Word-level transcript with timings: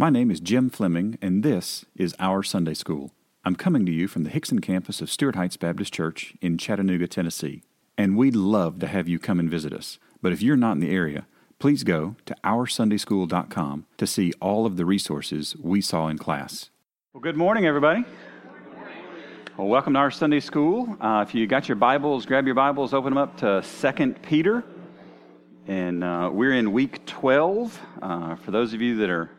My 0.00 0.08
name 0.08 0.30
is 0.30 0.40
Jim 0.40 0.70
Fleming, 0.70 1.18
and 1.20 1.42
this 1.42 1.84
is 1.94 2.16
Our 2.18 2.42
Sunday 2.42 2.72
School. 2.72 3.10
I'm 3.44 3.54
coming 3.54 3.84
to 3.84 3.92
you 3.92 4.08
from 4.08 4.24
the 4.24 4.30
Hixson 4.30 4.62
campus 4.62 5.02
of 5.02 5.10
Stuart 5.10 5.36
Heights 5.36 5.58
Baptist 5.58 5.92
Church 5.92 6.32
in 6.40 6.56
Chattanooga, 6.56 7.06
Tennessee. 7.06 7.64
And 7.98 8.16
we'd 8.16 8.34
love 8.34 8.78
to 8.78 8.86
have 8.86 9.08
you 9.08 9.18
come 9.18 9.38
and 9.38 9.50
visit 9.50 9.74
us. 9.74 9.98
But 10.22 10.32
if 10.32 10.40
you're 10.40 10.56
not 10.56 10.72
in 10.72 10.80
the 10.80 10.90
area, 10.90 11.26
please 11.58 11.84
go 11.84 12.16
to 12.24 12.34
OurSundaySchool.com 12.42 13.84
to 13.98 14.06
see 14.06 14.32
all 14.40 14.64
of 14.64 14.78
the 14.78 14.86
resources 14.86 15.54
we 15.60 15.82
saw 15.82 16.08
in 16.08 16.16
class. 16.16 16.70
Well, 17.12 17.20
good 17.20 17.36
morning, 17.36 17.66
everybody. 17.66 18.06
Well, 19.58 19.68
welcome 19.68 19.92
to 19.92 19.98
our 19.98 20.10
Sunday 20.10 20.40
School. 20.40 20.96
Uh, 20.98 21.26
if 21.28 21.34
you 21.34 21.46
got 21.46 21.68
your 21.68 21.76
Bibles, 21.76 22.24
grab 22.24 22.46
your 22.46 22.54
Bibles, 22.54 22.94
open 22.94 23.10
them 23.10 23.18
up 23.18 23.36
to 23.36 23.62
2 23.62 24.14
Peter. 24.22 24.64
And 25.66 26.02
uh, 26.02 26.30
we're 26.32 26.54
in 26.54 26.72
week 26.72 27.04
12. 27.04 27.78
Uh, 28.00 28.36
for 28.36 28.50
those 28.50 28.72
of 28.72 28.80
you 28.80 28.96
that 28.96 29.10
are 29.10 29.30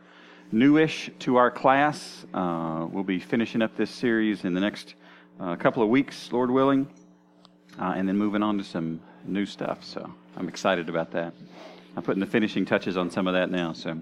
newish 0.52 1.10
to 1.20 1.36
our 1.36 1.50
class. 1.50 2.26
Uh, 2.34 2.86
we'll 2.90 3.02
be 3.02 3.18
finishing 3.18 3.62
up 3.62 3.74
this 3.76 3.90
series 3.90 4.44
in 4.44 4.52
the 4.52 4.60
next 4.60 4.94
uh, 5.40 5.56
couple 5.56 5.82
of 5.82 5.88
weeks, 5.88 6.30
Lord 6.30 6.50
willing, 6.50 6.86
uh, 7.80 7.94
and 7.96 8.06
then 8.06 8.16
moving 8.16 8.42
on 8.42 8.58
to 8.58 8.64
some 8.64 9.00
new 9.24 9.46
stuff. 9.46 9.82
So 9.82 10.12
I'm 10.36 10.48
excited 10.48 10.88
about 10.88 11.10
that. 11.12 11.32
I'm 11.96 12.02
putting 12.02 12.20
the 12.20 12.26
finishing 12.26 12.64
touches 12.64 12.96
on 12.96 13.10
some 13.10 13.26
of 13.26 13.34
that 13.34 13.50
now. 13.50 13.72
So 13.72 14.00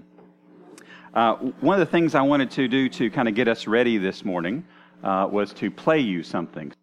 uh, 1.13 1.35
one 1.35 1.79
of 1.79 1.85
the 1.85 1.91
things 1.91 2.15
I 2.15 2.21
wanted 2.21 2.51
to 2.51 2.67
do 2.67 2.89
to 2.89 3.09
kind 3.09 3.27
of 3.27 3.35
get 3.35 3.47
us 3.47 3.65
ready 3.65 3.97
this 3.97 4.25
morning 4.25 4.65
uh, 5.03 5.27
was 5.31 5.53
to 5.53 5.71
play 5.71 5.99
you 5.99 6.21
something. 6.21 6.73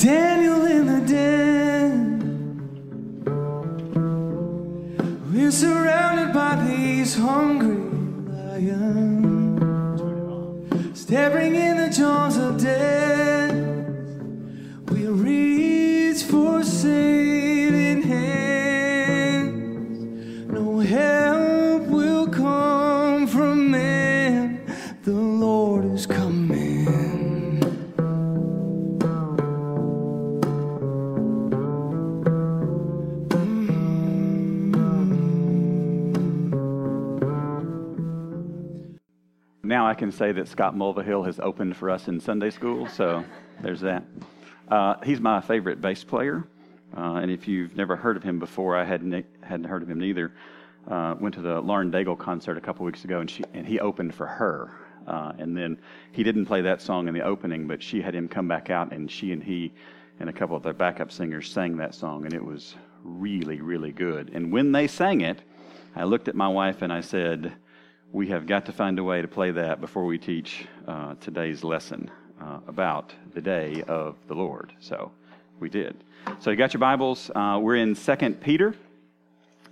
Daniel 0.00 0.64
in 0.64 0.86
the 0.86 1.00
den. 1.00 2.18
We're 5.32 5.50
surrounded 5.50 6.32
by 6.32 6.54
these 6.64 7.16
hungry 7.16 7.78
lions, 8.32 10.00
staring 11.00 11.56
in 11.56 11.78
the 11.78 11.90
jaws 11.90 12.37
can 39.98 40.12
say 40.12 40.30
that 40.30 40.46
Scott 40.46 40.76
Mulvahill 40.76 41.26
has 41.26 41.40
opened 41.40 41.76
for 41.76 41.90
us 41.90 42.06
in 42.06 42.20
Sunday 42.20 42.50
school, 42.50 42.86
so 42.86 43.24
there's 43.60 43.80
that. 43.80 44.04
Uh, 44.68 44.94
he's 45.02 45.20
my 45.20 45.40
favorite 45.40 45.80
bass 45.80 46.04
player, 46.04 46.46
uh, 46.96 47.14
and 47.14 47.30
if 47.30 47.48
you've 47.48 47.76
never 47.76 47.96
heard 47.96 48.16
of 48.16 48.22
him 48.22 48.38
before, 48.38 48.76
I 48.76 48.84
hadn't 48.84 49.26
hadn't 49.42 49.64
heard 49.64 49.82
of 49.82 49.90
him 49.90 49.98
neither. 49.98 50.32
Uh, 50.86 51.16
went 51.18 51.34
to 51.34 51.42
the 51.42 51.60
Lauren 51.60 51.90
Daigle 51.90 52.16
concert 52.16 52.56
a 52.56 52.60
couple 52.60 52.86
weeks 52.86 53.04
ago, 53.04 53.18
and 53.18 53.28
she 53.28 53.44
and 53.52 53.66
he 53.66 53.80
opened 53.80 54.14
for 54.14 54.26
her. 54.26 54.70
Uh, 55.06 55.32
and 55.38 55.56
then 55.56 55.78
he 56.12 56.22
didn't 56.22 56.46
play 56.46 56.60
that 56.60 56.80
song 56.80 57.08
in 57.08 57.14
the 57.14 57.22
opening, 57.22 57.66
but 57.66 57.82
she 57.82 58.00
had 58.00 58.14
him 58.14 58.28
come 58.28 58.46
back 58.46 58.70
out, 58.70 58.92
and 58.92 59.10
she 59.10 59.32
and 59.32 59.42
he 59.42 59.72
and 60.20 60.30
a 60.30 60.32
couple 60.32 60.56
of 60.56 60.62
their 60.62 60.72
backup 60.74 61.10
singers 61.10 61.50
sang 61.50 61.76
that 61.78 61.94
song, 61.94 62.24
and 62.24 62.34
it 62.34 62.44
was 62.44 62.76
really, 63.02 63.60
really 63.60 63.90
good. 63.90 64.30
And 64.32 64.52
when 64.52 64.70
they 64.70 64.86
sang 64.86 65.22
it, 65.22 65.42
I 65.96 66.04
looked 66.04 66.28
at 66.28 66.34
my 66.34 66.48
wife 66.48 66.82
and 66.82 66.92
I 66.92 67.00
said, 67.00 67.52
"We 68.10 68.28
have 68.28 68.46
got 68.46 68.64
to 68.66 68.72
find 68.72 68.98
a 68.98 69.04
way 69.04 69.20
to 69.20 69.28
play 69.28 69.50
that 69.50 69.80
before 69.80 70.06
we 70.06 70.18
teach 70.18 70.66
uh, 70.86 71.14
today's 71.20 71.62
lesson 71.62 72.10
uh, 72.40 72.60
about 72.66 73.12
the 73.34 73.40
day 73.42 73.82
of 73.86 74.16
the 74.28 74.34
Lord." 74.34 74.72
So 74.80 75.12
we 75.60 75.68
did. 75.68 75.94
So 76.40 76.50
you 76.50 76.56
got 76.56 76.72
your 76.72 76.80
Bibles. 76.80 77.30
Uh, 77.34 77.58
we're 77.60 77.76
in 77.76 77.94
Second 77.94 78.40
Peter. 78.40 78.74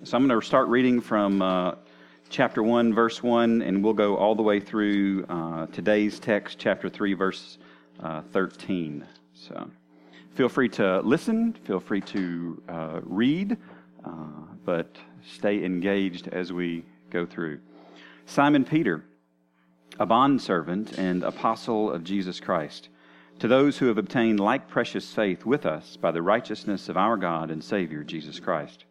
So 0.05 0.17
I'm 0.17 0.27
going 0.27 0.39
to 0.39 0.47
start 0.47 0.69
reading 0.69 1.01
from 1.01 1.41
uh, 1.41 1.77
chapter 2.29 2.63
1, 2.63 2.93
verse 2.93 3.23
1, 3.23 3.63
and 3.63 3.83
we'll 3.83 3.95
go 3.95 4.17
all 4.17 4.35
the 4.35 4.43
way 4.43 4.61
through 4.61 5.25
uh, 5.31 5.67
today's 5.67 6.21
text, 6.21 6.59
chapter 6.59 6.91
3, 6.91 7.15
verse 7.15 7.57
uh, 8.01 8.21
13. 8.33 9.07
So 9.33 9.71
feel 10.35 10.51
free 10.51 10.69
to 10.71 11.01
listen, 11.01 11.55
feel 11.65 11.81
free 11.81 12.03
to 12.03 12.63
read, 13.05 13.57
but 14.65 14.95
stay 15.25 15.65
engaged 15.65 16.29
as 16.29 16.53
we 16.53 16.85
go 17.11 17.25
through. 17.25 17.61
Simon 18.29 18.65
Peter, 18.65 19.05
a 20.01 20.05
bondservant 20.05 20.99
and 20.99 21.23
apostle 21.23 21.93
of 21.93 22.03
Jesus 22.03 22.41
Christ, 22.41 22.89
to 23.39 23.47
those 23.47 23.79
who 23.79 23.87
have 23.87 23.99
obtained 23.99 24.41
like 24.41 24.69
precious 24.69 25.15
faith 25.15 25.47
with 25.47 25.65
us 25.65 25.97
by 25.97 26.11
the 26.11 26.21
righteousness 26.21 26.89
of 26.89 26.97
our 26.97 27.17
God 27.17 27.53
and 27.53 27.63
Savior, 27.63 28.03
Jesus 28.03 28.41
Christ. 28.41 28.85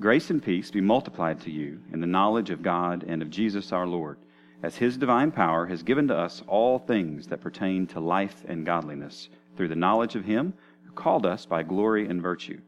Grace 0.00 0.30
and 0.30 0.42
peace 0.42 0.70
be 0.70 0.80
multiplied 0.80 1.40
to 1.42 1.50
you 1.50 1.78
in 1.92 2.00
the 2.00 2.06
knowledge 2.06 2.48
of 2.48 2.62
God 2.62 3.04
and 3.06 3.20
of 3.20 3.28
Jesus 3.28 3.70
our 3.70 3.86
Lord, 3.86 4.16
as 4.62 4.76
his 4.76 4.96
divine 4.96 5.30
power 5.30 5.66
has 5.66 5.82
given 5.82 6.08
to 6.08 6.16
us 6.16 6.42
all 6.48 6.78
things 6.78 7.26
that 7.26 7.42
pertain 7.42 7.86
to 7.88 8.00
life 8.00 8.44
and 8.48 8.64
godliness, 8.64 9.28
through 9.56 9.68
the 9.68 9.76
knowledge 9.76 10.16
of 10.16 10.24
him 10.24 10.54
who 10.84 10.92
called 10.92 11.26
us 11.26 11.44
by 11.44 11.62
glory 11.62 12.08
and 12.08 12.22
virtue, 12.22 12.60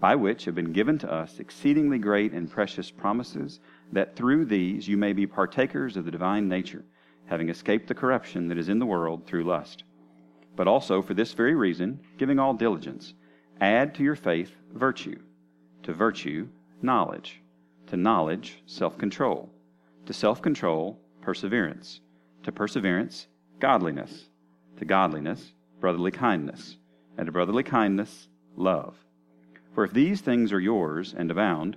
by 0.00 0.14
which 0.14 0.46
have 0.46 0.54
been 0.54 0.72
given 0.72 0.98
to 0.98 1.12
us 1.12 1.38
exceedingly 1.38 1.98
great 1.98 2.32
and 2.32 2.50
precious 2.50 2.90
promises, 2.90 3.60
that 3.92 4.16
through 4.16 4.44
these 4.44 4.86
you 4.88 4.96
may 4.96 5.12
be 5.12 5.26
partakers 5.26 5.96
of 5.96 6.04
the 6.04 6.10
divine 6.10 6.48
nature, 6.48 6.84
having 7.26 7.48
escaped 7.48 7.88
the 7.88 7.94
corruption 7.94 8.48
that 8.48 8.58
is 8.58 8.68
in 8.68 8.78
the 8.78 8.86
world 8.86 9.26
through 9.26 9.44
lust. 9.44 9.84
But 10.56 10.68
also 10.68 11.02
for 11.02 11.14
this 11.14 11.32
very 11.32 11.54
reason, 11.54 12.00
giving 12.16 12.38
all 12.38 12.54
diligence, 12.54 13.14
add 13.60 13.94
to 13.94 14.02
your 14.02 14.16
faith 14.16 14.52
virtue, 14.72 15.18
to 15.82 15.92
virtue, 15.92 16.48
knowledge, 16.82 17.40
to 17.86 17.96
knowledge, 17.96 18.62
self 18.66 18.98
control, 18.98 19.50
to 20.06 20.12
self 20.12 20.42
control, 20.42 20.98
perseverance, 21.20 22.00
to 22.42 22.52
perseverance, 22.52 23.26
godliness, 23.60 24.28
to 24.78 24.84
godliness, 24.84 25.52
brotherly 25.80 26.10
kindness, 26.10 26.76
and 27.16 27.26
to 27.26 27.32
brotherly 27.32 27.62
kindness, 27.62 28.28
love. 28.56 28.96
For 29.74 29.84
if 29.84 29.92
these 29.92 30.20
things 30.20 30.52
are 30.52 30.60
yours 30.60 31.14
and 31.16 31.30
abound, 31.30 31.76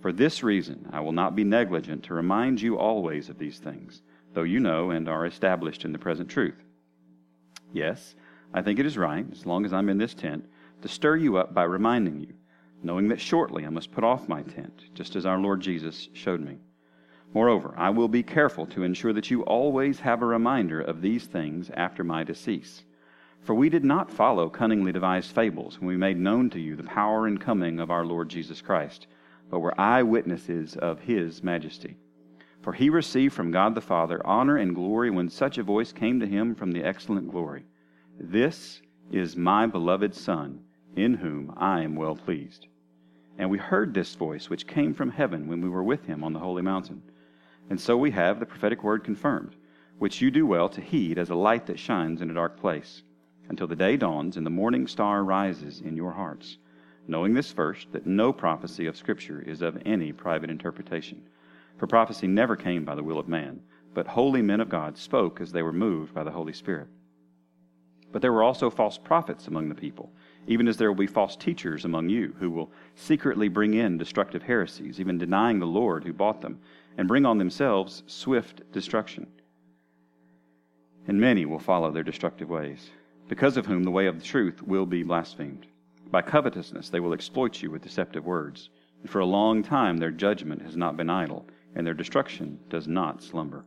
For 0.00 0.12
this 0.12 0.42
reason, 0.42 0.88
I 0.92 1.00
will 1.00 1.12
not 1.12 1.34
be 1.34 1.44
negligent 1.44 2.04
to 2.04 2.14
remind 2.14 2.60
you 2.60 2.78
always 2.78 3.28
of 3.28 3.38
these 3.38 3.58
things, 3.58 4.02
though 4.34 4.42
you 4.42 4.60
know 4.60 4.90
and 4.90 5.08
are 5.08 5.26
established 5.26 5.84
in 5.84 5.92
the 5.92 5.98
present 5.98 6.28
truth. 6.28 6.62
Yes, 7.72 8.14
I 8.54 8.62
think 8.62 8.78
it 8.78 8.86
is 8.86 8.98
right, 8.98 9.26
as 9.32 9.46
long 9.46 9.64
as 9.64 9.72
I'm 9.72 9.88
in 9.88 9.98
this 9.98 10.14
tent, 10.14 10.44
to 10.82 10.88
stir 10.88 11.16
you 11.16 11.36
up 11.36 11.54
by 11.54 11.64
reminding 11.64 12.20
you 12.20 12.34
knowing 12.82 13.08
that 13.08 13.20
shortly 13.20 13.66
I 13.66 13.70
must 13.70 13.92
put 13.92 14.04
off 14.04 14.28
my 14.28 14.42
tent, 14.42 14.84
just 14.94 15.16
as 15.16 15.26
our 15.26 15.38
Lord 15.38 15.60
Jesus 15.60 16.08
showed 16.12 16.40
me. 16.40 16.58
Moreover, 17.34 17.74
I 17.76 17.90
will 17.90 18.08
be 18.08 18.22
careful 18.22 18.66
to 18.66 18.84
ensure 18.84 19.12
that 19.12 19.30
you 19.30 19.42
always 19.42 20.00
have 20.00 20.22
a 20.22 20.26
reminder 20.26 20.80
of 20.80 21.02
these 21.02 21.26
things 21.26 21.70
after 21.74 22.04
my 22.04 22.22
decease. 22.22 22.84
For 23.42 23.54
we 23.54 23.68
did 23.68 23.84
not 23.84 24.10
follow 24.10 24.48
cunningly 24.48 24.92
devised 24.92 25.34
fables 25.34 25.80
when 25.80 25.88
we 25.88 25.96
made 25.96 26.18
known 26.18 26.48
to 26.50 26.60
you 26.60 26.76
the 26.76 26.82
power 26.84 27.26
and 27.26 27.40
coming 27.40 27.80
of 27.80 27.90
our 27.90 28.04
Lord 28.04 28.28
Jesus 28.28 28.60
Christ, 28.60 29.06
but 29.50 29.60
were 29.60 29.80
eyewitnesses 29.80 30.76
of 30.76 31.00
his 31.00 31.42
majesty. 31.42 31.96
For 32.62 32.72
he 32.72 32.90
received 32.90 33.34
from 33.34 33.52
God 33.52 33.74
the 33.74 33.80
Father 33.80 34.24
honor 34.26 34.56
and 34.56 34.74
glory 34.74 35.10
when 35.10 35.28
such 35.28 35.56
a 35.58 35.62
voice 35.62 35.92
came 35.92 36.18
to 36.20 36.26
him 36.26 36.54
from 36.54 36.72
the 36.72 36.82
excellent 36.82 37.30
glory 37.30 37.64
This 38.18 38.82
is 39.10 39.36
my 39.36 39.66
beloved 39.66 40.14
Son 40.14 40.64
in 40.96 41.14
whom 41.14 41.52
I 41.56 41.82
am 41.82 41.94
well 41.94 42.16
pleased. 42.16 42.66
And 43.38 43.50
we 43.50 43.58
heard 43.58 43.92
this 43.92 44.14
voice 44.14 44.48
which 44.48 44.66
came 44.66 44.94
from 44.94 45.10
heaven 45.10 45.46
when 45.46 45.60
we 45.60 45.68
were 45.68 45.84
with 45.84 46.06
him 46.06 46.24
on 46.24 46.32
the 46.32 46.38
holy 46.38 46.62
mountain. 46.62 47.02
And 47.68 47.80
so 47.80 47.96
we 47.96 48.10
have 48.12 48.40
the 48.40 48.46
prophetic 48.46 48.82
word 48.82 49.04
confirmed, 49.04 49.54
which 49.98 50.20
you 50.20 50.30
do 50.30 50.46
well 50.46 50.68
to 50.70 50.80
heed 50.80 51.18
as 51.18 51.30
a 51.30 51.34
light 51.34 51.66
that 51.66 51.78
shines 51.78 52.22
in 52.22 52.30
a 52.30 52.34
dark 52.34 52.58
place, 52.58 53.02
until 53.48 53.66
the 53.66 53.76
day 53.76 53.96
dawns 53.96 54.36
and 54.36 54.46
the 54.46 54.50
morning 54.50 54.86
star 54.86 55.22
rises 55.22 55.80
in 55.80 55.96
your 55.96 56.12
hearts, 56.12 56.56
knowing 57.08 57.34
this 57.34 57.52
first, 57.52 57.92
that 57.92 58.06
no 58.06 58.32
prophecy 58.32 58.86
of 58.86 58.96
Scripture 58.96 59.40
is 59.40 59.62
of 59.62 59.80
any 59.84 60.12
private 60.12 60.50
interpretation. 60.50 61.22
For 61.78 61.86
prophecy 61.86 62.26
never 62.26 62.56
came 62.56 62.84
by 62.84 62.94
the 62.94 63.02
will 63.02 63.18
of 63.18 63.28
man, 63.28 63.60
but 63.94 64.06
holy 64.06 64.42
men 64.42 64.60
of 64.60 64.68
God 64.68 64.96
spoke 64.96 65.40
as 65.40 65.52
they 65.52 65.62
were 65.62 65.72
moved 65.72 66.14
by 66.14 66.24
the 66.24 66.30
Holy 66.30 66.52
Spirit. 66.52 66.88
But 68.12 68.22
there 68.22 68.32
were 68.32 68.42
also 68.42 68.70
false 68.70 68.98
prophets 68.98 69.46
among 69.46 69.68
the 69.68 69.74
people, 69.74 70.10
even 70.46 70.68
as 70.68 70.76
there 70.76 70.88
will 70.88 70.98
be 70.98 71.06
false 71.06 71.36
teachers 71.36 71.84
among 71.84 72.08
you, 72.08 72.34
who 72.38 72.50
will 72.50 72.70
secretly 72.94 73.48
bring 73.48 73.74
in 73.74 73.98
destructive 73.98 74.42
heresies, 74.42 75.00
even 75.00 75.18
denying 75.18 75.58
the 75.58 75.66
Lord 75.66 76.04
who 76.04 76.12
bought 76.12 76.40
them, 76.40 76.60
and 76.96 77.08
bring 77.08 77.26
on 77.26 77.38
themselves 77.38 78.02
swift 78.06 78.62
destruction. 78.72 79.26
And 81.06 81.20
many 81.20 81.44
will 81.46 81.58
follow 81.58 81.90
their 81.90 82.02
destructive 82.02 82.48
ways 82.48 82.90
because 83.28 83.56
of 83.56 83.66
whom 83.66 83.82
the 83.82 83.90
way 83.90 84.06
of 84.06 84.18
the 84.18 84.24
truth 84.24 84.62
will 84.62 84.86
be 84.86 85.02
blasphemed. 85.02 85.66
By 86.08 86.22
covetousness 86.22 86.88
they 86.88 87.00
will 87.00 87.12
exploit 87.12 87.62
you 87.62 87.70
with 87.70 87.82
deceptive 87.82 88.24
words. 88.24 88.70
And 89.02 89.10
for 89.10 89.18
a 89.18 89.26
long 89.26 89.62
time 89.62 89.98
their 89.98 90.12
judgment 90.12 90.62
has 90.62 90.76
not 90.76 90.96
been 90.96 91.10
idle, 91.10 91.46
and 91.74 91.86
their 91.86 91.94
destruction 91.94 92.60
does 92.68 92.86
not 92.86 93.22
slumber. 93.22 93.64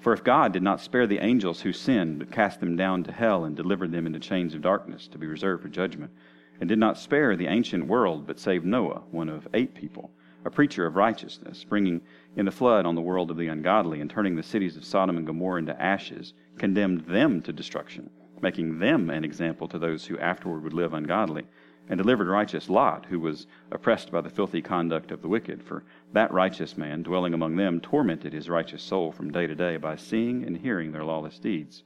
For 0.00 0.12
if 0.12 0.24
God 0.24 0.52
did 0.52 0.64
not 0.64 0.80
spare 0.80 1.06
the 1.06 1.24
angels 1.24 1.60
who 1.60 1.72
sinned, 1.72 2.18
but 2.18 2.32
cast 2.32 2.58
them 2.58 2.74
down 2.74 3.04
to 3.04 3.12
hell 3.12 3.44
and 3.44 3.56
delivered 3.56 3.92
them 3.92 4.06
into 4.06 4.18
chains 4.18 4.54
of 4.54 4.60
darkness 4.60 5.06
to 5.08 5.18
be 5.18 5.26
reserved 5.28 5.62
for 5.62 5.68
judgment, 5.68 6.10
and 6.58 6.68
did 6.68 6.80
not 6.80 6.98
spare 6.98 7.36
the 7.36 7.46
ancient 7.46 7.86
world, 7.86 8.26
but 8.26 8.40
saved 8.40 8.64
Noah, 8.64 9.04
one 9.12 9.28
of 9.28 9.46
eight 9.54 9.72
people, 9.74 10.10
a 10.44 10.50
preacher 10.50 10.84
of 10.84 10.96
righteousness, 10.96 11.62
bringing 11.62 12.00
in 12.36 12.44
the 12.44 12.50
flood 12.50 12.86
on 12.86 12.96
the 12.96 13.00
world 13.00 13.30
of 13.30 13.36
the 13.36 13.46
ungodly, 13.46 14.00
and 14.00 14.10
turning 14.10 14.34
the 14.34 14.42
cities 14.42 14.76
of 14.76 14.84
Sodom 14.84 15.16
and 15.16 15.26
Gomorrah 15.26 15.60
into 15.60 15.80
ashes, 15.80 16.34
condemned 16.58 17.06
them 17.06 17.40
to 17.42 17.52
destruction 17.52 18.10
making 18.42 18.80
them 18.80 19.08
an 19.08 19.24
example 19.24 19.68
to 19.68 19.78
those 19.78 20.06
who 20.06 20.18
afterward 20.18 20.62
would 20.64 20.72
live 20.72 20.92
ungodly, 20.92 21.44
and 21.88 21.98
delivered 21.98 22.26
righteous 22.26 22.68
Lot, 22.68 23.06
who 23.06 23.20
was 23.20 23.46
oppressed 23.70 24.10
by 24.10 24.20
the 24.20 24.30
filthy 24.30 24.60
conduct 24.60 25.10
of 25.10 25.22
the 25.22 25.28
wicked. 25.28 25.62
For 25.62 25.84
that 26.12 26.32
righteous 26.32 26.76
man, 26.76 27.02
dwelling 27.02 27.34
among 27.34 27.56
them, 27.56 27.80
tormented 27.80 28.32
his 28.32 28.50
righteous 28.50 28.82
soul 28.82 29.12
from 29.12 29.30
day 29.30 29.46
to 29.46 29.54
day 29.54 29.76
by 29.76 29.96
seeing 29.96 30.44
and 30.44 30.56
hearing 30.56 30.92
their 30.92 31.04
lawless 31.04 31.38
deeds. 31.38 31.84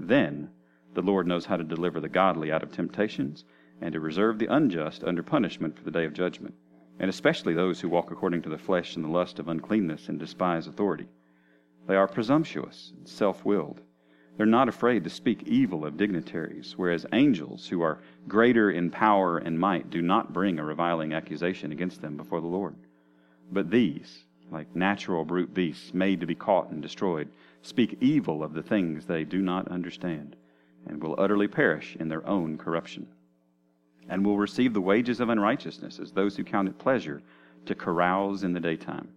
Then 0.00 0.50
the 0.94 1.02
Lord 1.02 1.26
knows 1.26 1.46
how 1.46 1.56
to 1.56 1.64
deliver 1.64 2.00
the 2.00 2.08
godly 2.08 2.50
out 2.50 2.62
of 2.62 2.72
temptations, 2.72 3.44
and 3.80 3.92
to 3.92 4.00
reserve 4.00 4.38
the 4.38 4.52
unjust 4.52 5.04
under 5.04 5.22
punishment 5.22 5.76
for 5.76 5.84
the 5.84 5.90
day 5.90 6.04
of 6.04 6.12
judgment, 6.12 6.54
and 6.98 7.10
especially 7.10 7.54
those 7.54 7.80
who 7.80 7.88
walk 7.88 8.10
according 8.10 8.42
to 8.42 8.48
the 8.48 8.58
flesh 8.58 8.96
in 8.96 9.02
the 9.02 9.08
lust 9.08 9.38
of 9.38 9.48
uncleanness 9.48 10.08
and 10.08 10.18
despise 10.18 10.66
authority. 10.66 11.08
They 11.86 11.96
are 11.96 12.08
presumptuous 12.08 12.92
and 12.96 13.08
self 13.08 13.44
willed 13.44 13.82
they're 14.36 14.46
not 14.46 14.68
afraid 14.68 15.04
to 15.04 15.10
speak 15.10 15.44
evil 15.46 15.86
of 15.86 15.96
dignitaries, 15.96 16.74
whereas 16.76 17.06
angels, 17.12 17.68
who 17.68 17.82
are 17.82 18.00
greater 18.26 18.70
in 18.70 18.90
power 18.90 19.38
and 19.38 19.58
might, 19.58 19.90
do 19.90 20.02
not 20.02 20.32
bring 20.32 20.58
a 20.58 20.64
reviling 20.64 21.12
accusation 21.12 21.70
against 21.70 22.02
them 22.02 22.16
before 22.16 22.40
the 22.40 22.46
Lord. 22.46 22.74
But 23.52 23.70
these, 23.70 24.24
like 24.50 24.74
natural 24.74 25.24
brute 25.24 25.54
beasts 25.54 25.94
made 25.94 26.20
to 26.20 26.26
be 26.26 26.34
caught 26.34 26.70
and 26.70 26.82
destroyed, 26.82 27.28
speak 27.62 27.96
evil 28.00 28.42
of 28.42 28.54
the 28.54 28.62
things 28.62 29.06
they 29.06 29.22
do 29.22 29.40
not 29.40 29.68
understand, 29.68 30.34
and 30.86 31.00
will 31.00 31.14
utterly 31.16 31.46
perish 31.46 31.96
in 32.00 32.08
their 32.08 32.26
own 32.26 32.58
corruption, 32.58 33.06
and 34.08 34.24
will 34.24 34.36
receive 34.36 34.74
the 34.74 34.80
wages 34.80 35.20
of 35.20 35.28
unrighteousness 35.28 36.00
as 36.00 36.10
those 36.10 36.36
who 36.36 36.42
count 36.42 36.68
it 36.68 36.78
pleasure 36.78 37.22
to 37.66 37.74
carouse 37.74 38.42
in 38.42 38.52
the 38.52 38.60
daytime. 38.60 39.08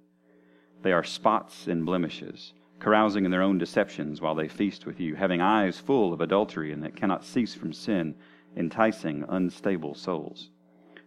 They 0.84 0.92
are 0.92 1.04
spots 1.04 1.68
and 1.68 1.86
blemishes 1.86 2.54
carousing 2.80 3.26
in 3.26 3.32
their 3.32 3.42
own 3.42 3.58
deceptions 3.58 4.22
while 4.22 4.36
they 4.36 4.48
feast 4.48 4.86
with 4.86 5.00
you, 5.00 5.16
having 5.16 5.42
eyes 5.42 5.80
full 5.80 6.14
of 6.14 6.22
adultery 6.22 6.72
and 6.72 6.84
that 6.84 6.96
cannot 6.96 7.26
cease 7.26 7.54
from 7.54 7.74
sin, 7.74 8.16
enticing 8.56 9.26
unstable 9.30 9.96
souls. 9.96 10.50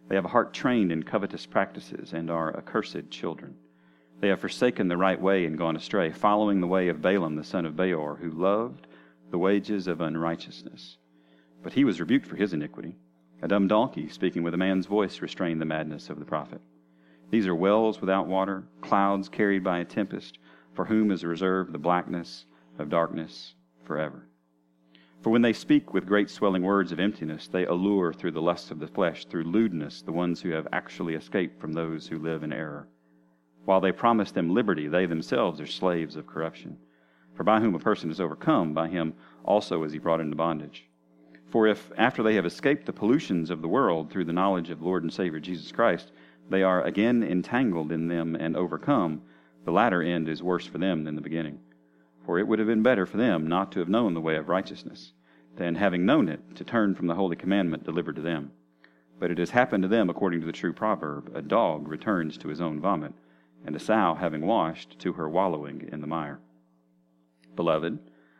They 0.07 0.15
have 0.15 0.25
a 0.25 0.29
heart 0.29 0.53
trained 0.53 0.91
in 0.91 1.03
covetous 1.03 1.45
practices 1.45 2.13
and 2.13 2.29
are 2.29 2.55
accursed 2.57 3.09
children. 3.09 3.55
They 4.19 4.27
have 4.27 4.39
forsaken 4.39 4.87
the 4.87 4.97
right 4.97 5.19
way 5.19 5.45
and 5.45 5.57
gone 5.57 5.75
astray, 5.75 6.11
following 6.11 6.61
the 6.61 6.67
way 6.67 6.89
of 6.89 7.01
Balaam 7.01 7.35
the 7.35 7.43
son 7.43 7.65
of 7.65 7.75
Beor, 7.75 8.17
who 8.17 8.29
loved 8.29 8.87
the 9.31 9.37
wages 9.37 9.87
of 9.87 10.01
unrighteousness. 10.01 10.97
But 11.63 11.73
he 11.73 11.85
was 11.85 11.99
rebuked 11.99 12.27
for 12.27 12.35
his 12.35 12.53
iniquity. 12.53 12.97
A 13.41 13.47
dumb 13.47 13.67
donkey, 13.67 14.09
speaking 14.09 14.43
with 14.43 14.53
a 14.53 14.57
man's 14.57 14.85
voice, 14.85 15.21
restrained 15.21 15.61
the 15.61 15.65
madness 15.65 16.09
of 16.09 16.19
the 16.19 16.25
prophet. 16.25 16.61
These 17.31 17.47
are 17.47 17.55
wells 17.55 18.01
without 18.01 18.27
water, 18.27 18.65
clouds 18.81 19.29
carried 19.29 19.63
by 19.63 19.79
a 19.79 19.85
tempest 19.85 20.37
for 20.73 20.85
whom 20.85 21.11
is 21.11 21.23
reserved 21.23 21.73
the 21.73 21.77
blackness 21.77 22.45
of 22.79 22.89
darkness 22.89 23.53
forever. 23.83 24.27
For 25.21 25.29
when 25.29 25.43
they 25.43 25.53
speak 25.53 25.93
with 25.93 26.07
great 26.07 26.29
swelling 26.29 26.63
words 26.63 26.91
of 26.91 26.99
emptiness, 26.99 27.47
they 27.47 27.65
allure 27.65 28.11
through 28.11 28.31
the 28.31 28.41
lusts 28.41 28.71
of 28.71 28.79
the 28.79 28.87
flesh, 28.87 29.25
through 29.25 29.43
lewdness, 29.43 30.01
the 30.01 30.11
ones 30.11 30.41
who 30.41 30.49
have 30.49 30.67
actually 30.71 31.13
escaped 31.13 31.61
from 31.61 31.73
those 31.73 32.07
who 32.07 32.17
live 32.17 32.41
in 32.41 32.51
error. 32.51 32.87
While 33.65 33.81
they 33.81 33.91
promise 33.91 34.31
them 34.31 34.53
liberty, 34.53 34.87
they 34.87 35.05
themselves 35.05 35.61
are 35.61 35.67
slaves 35.67 36.15
of 36.15 36.25
corruption. 36.25 36.77
For 37.35 37.43
by 37.43 37.59
whom 37.59 37.75
a 37.75 37.79
person 37.79 38.09
is 38.09 38.19
overcome, 38.19 38.73
by 38.73 38.87
him 38.87 39.13
also 39.43 39.83
is 39.83 39.93
he 39.93 39.99
brought 39.99 40.19
into 40.19 40.35
bondage. 40.35 40.87
For 41.51 41.67
if, 41.67 41.91
after 41.97 42.23
they 42.23 42.35
have 42.35 42.45
escaped 42.45 42.85
the 42.85 42.93
pollutions 42.93 43.49
of 43.51 43.61
the 43.61 43.67
world 43.67 44.09
through 44.09 44.25
the 44.25 44.33
knowledge 44.33 44.69
of 44.69 44.81
Lord 44.81 45.03
and 45.03 45.13
Savior 45.13 45.39
Jesus 45.39 45.71
Christ, 45.71 46.11
they 46.49 46.63
are 46.63 46.81
again 46.83 47.21
entangled 47.23 47.91
in 47.91 48.07
them 48.07 48.35
and 48.35 48.57
overcome, 48.57 49.21
the 49.63 49.71
latter 49.71 50.01
end 50.01 50.27
is 50.27 50.41
worse 50.41 50.65
for 50.65 50.77
them 50.77 51.03
than 51.03 51.15
the 51.15 51.21
beginning. 51.21 51.59
For 52.25 52.39
it 52.39 52.47
would 52.47 52.59
have 52.59 52.67
been 52.67 52.83
better 52.83 53.05
for 53.05 53.17
them 53.17 53.47
not 53.47 53.71
to 53.73 53.79
have 53.79 53.89
known 53.89 54.13
the 54.13 54.21
way 54.21 54.35
of 54.35 54.49
righteousness, 54.49 55.13
than 55.55 55.75
having 55.75 56.05
known 56.05 56.29
it, 56.29 56.55
to 56.55 56.63
turn 56.63 56.95
from 56.95 57.07
the 57.07 57.15
holy 57.15 57.35
commandment 57.35 57.83
delivered 57.83 58.15
to 58.15 58.21
them. 58.21 58.51
But 59.19 59.31
it 59.31 59.37
has 59.37 59.51
happened 59.51 59.83
to 59.83 59.89
them 59.89 60.09
according 60.09 60.39
to 60.39 60.45
the 60.45 60.51
true 60.51 60.73
proverb 60.73 61.31
a 61.35 61.41
dog 61.41 61.87
returns 61.87 62.37
to 62.39 62.47
his 62.47 62.61
own 62.61 62.79
vomit, 62.79 63.13
and 63.65 63.75
a 63.75 63.79
sow 63.79 64.15
having 64.15 64.45
washed 64.45 64.97
to 64.99 65.13
her 65.13 65.29
wallowing 65.29 65.89
in 65.91 66.01
the 66.01 66.07
mire. 66.07 66.39
Beloved, 67.55 67.99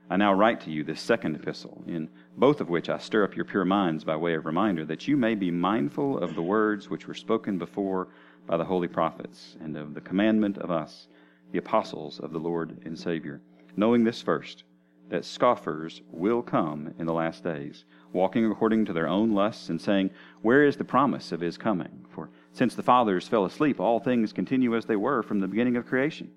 I 0.10 0.18
now 0.18 0.34
write 0.34 0.60
to 0.62 0.72
you 0.72 0.84
this 0.84 1.00
second 1.00 1.36
epistle, 1.36 1.84
in 1.88 2.10
both 2.36 2.60
of 2.60 2.70
which 2.70 2.90
I 2.90 2.98
stir 2.98 3.24
up 3.24 3.36
your 3.36 3.46
pure 3.46 3.64
minds 3.64 4.04
by 4.04 4.16
way 4.16 4.34
of 4.34 4.46
reminder, 4.46 4.84
that 4.86 5.08
you 5.08 5.16
may 5.16 5.36
be 5.36 5.52
mindful 5.52 6.18
of 6.18 6.36
the 6.36 6.42
words 6.42 6.90
which 6.90 7.08
were 7.08 7.14
spoken 7.14 7.58
before 7.58 8.10
by 8.48 8.58
the 8.58 8.66
holy 8.66 8.88
prophets, 8.88 9.56
and 9.62 9.76
of 9.78 9.94
the 9.94 10.02
commandment 10.02 10.58
of 10.58 10.72
us 10.72 11.08
the 11.52 11.58
apostles 11.58 12.20
of 12.20 12.32
the 12.32 12.40
Lord 12.40 12.78
and 12.86 12.98
Savior, 12.98 13.42
knowing 13.76 14.04
this 14.04 14.22
first, 14.22 14.64
that 15.10 15.26
scoffers 15.26 16.02
will 16.10 16.42
come 16.42 16.94
in 16.98 17.06
the 17.06 17.14
last 17.14 17.44
days, 17.44 17.84
walking 18.14 18.50
according 18.50 18.86
to 18.86 18.94
their 18.94 19.08
own 19.08 19.34
lusts, 19.34 19.70
and 19.70 19.80
saying, 19.80 20.10
Where 20.42 20.64
is 20.64 20.78
the 20.78 20.86
promise 20.86 21.32
of 21.32 21.42
his 21.42 21.58
coming? 21.58 22.06
For 22.10 22.30
since 22.54 22.76
the 22.76 22.84
fathers 22.84 23.28
fell 23.28 23.46
asleep, 23.46 23.80
all 23.80 24.00
things 24.00 24.34
continue 24.34 24.76
as 24.76 24.86
they 24.86 24.96
were 24.96 25.22
from 25.22 25.40
the 25.40 25.48
beginning 25.48 25.76
of 25.76 25.86
creation. 25.86 26.32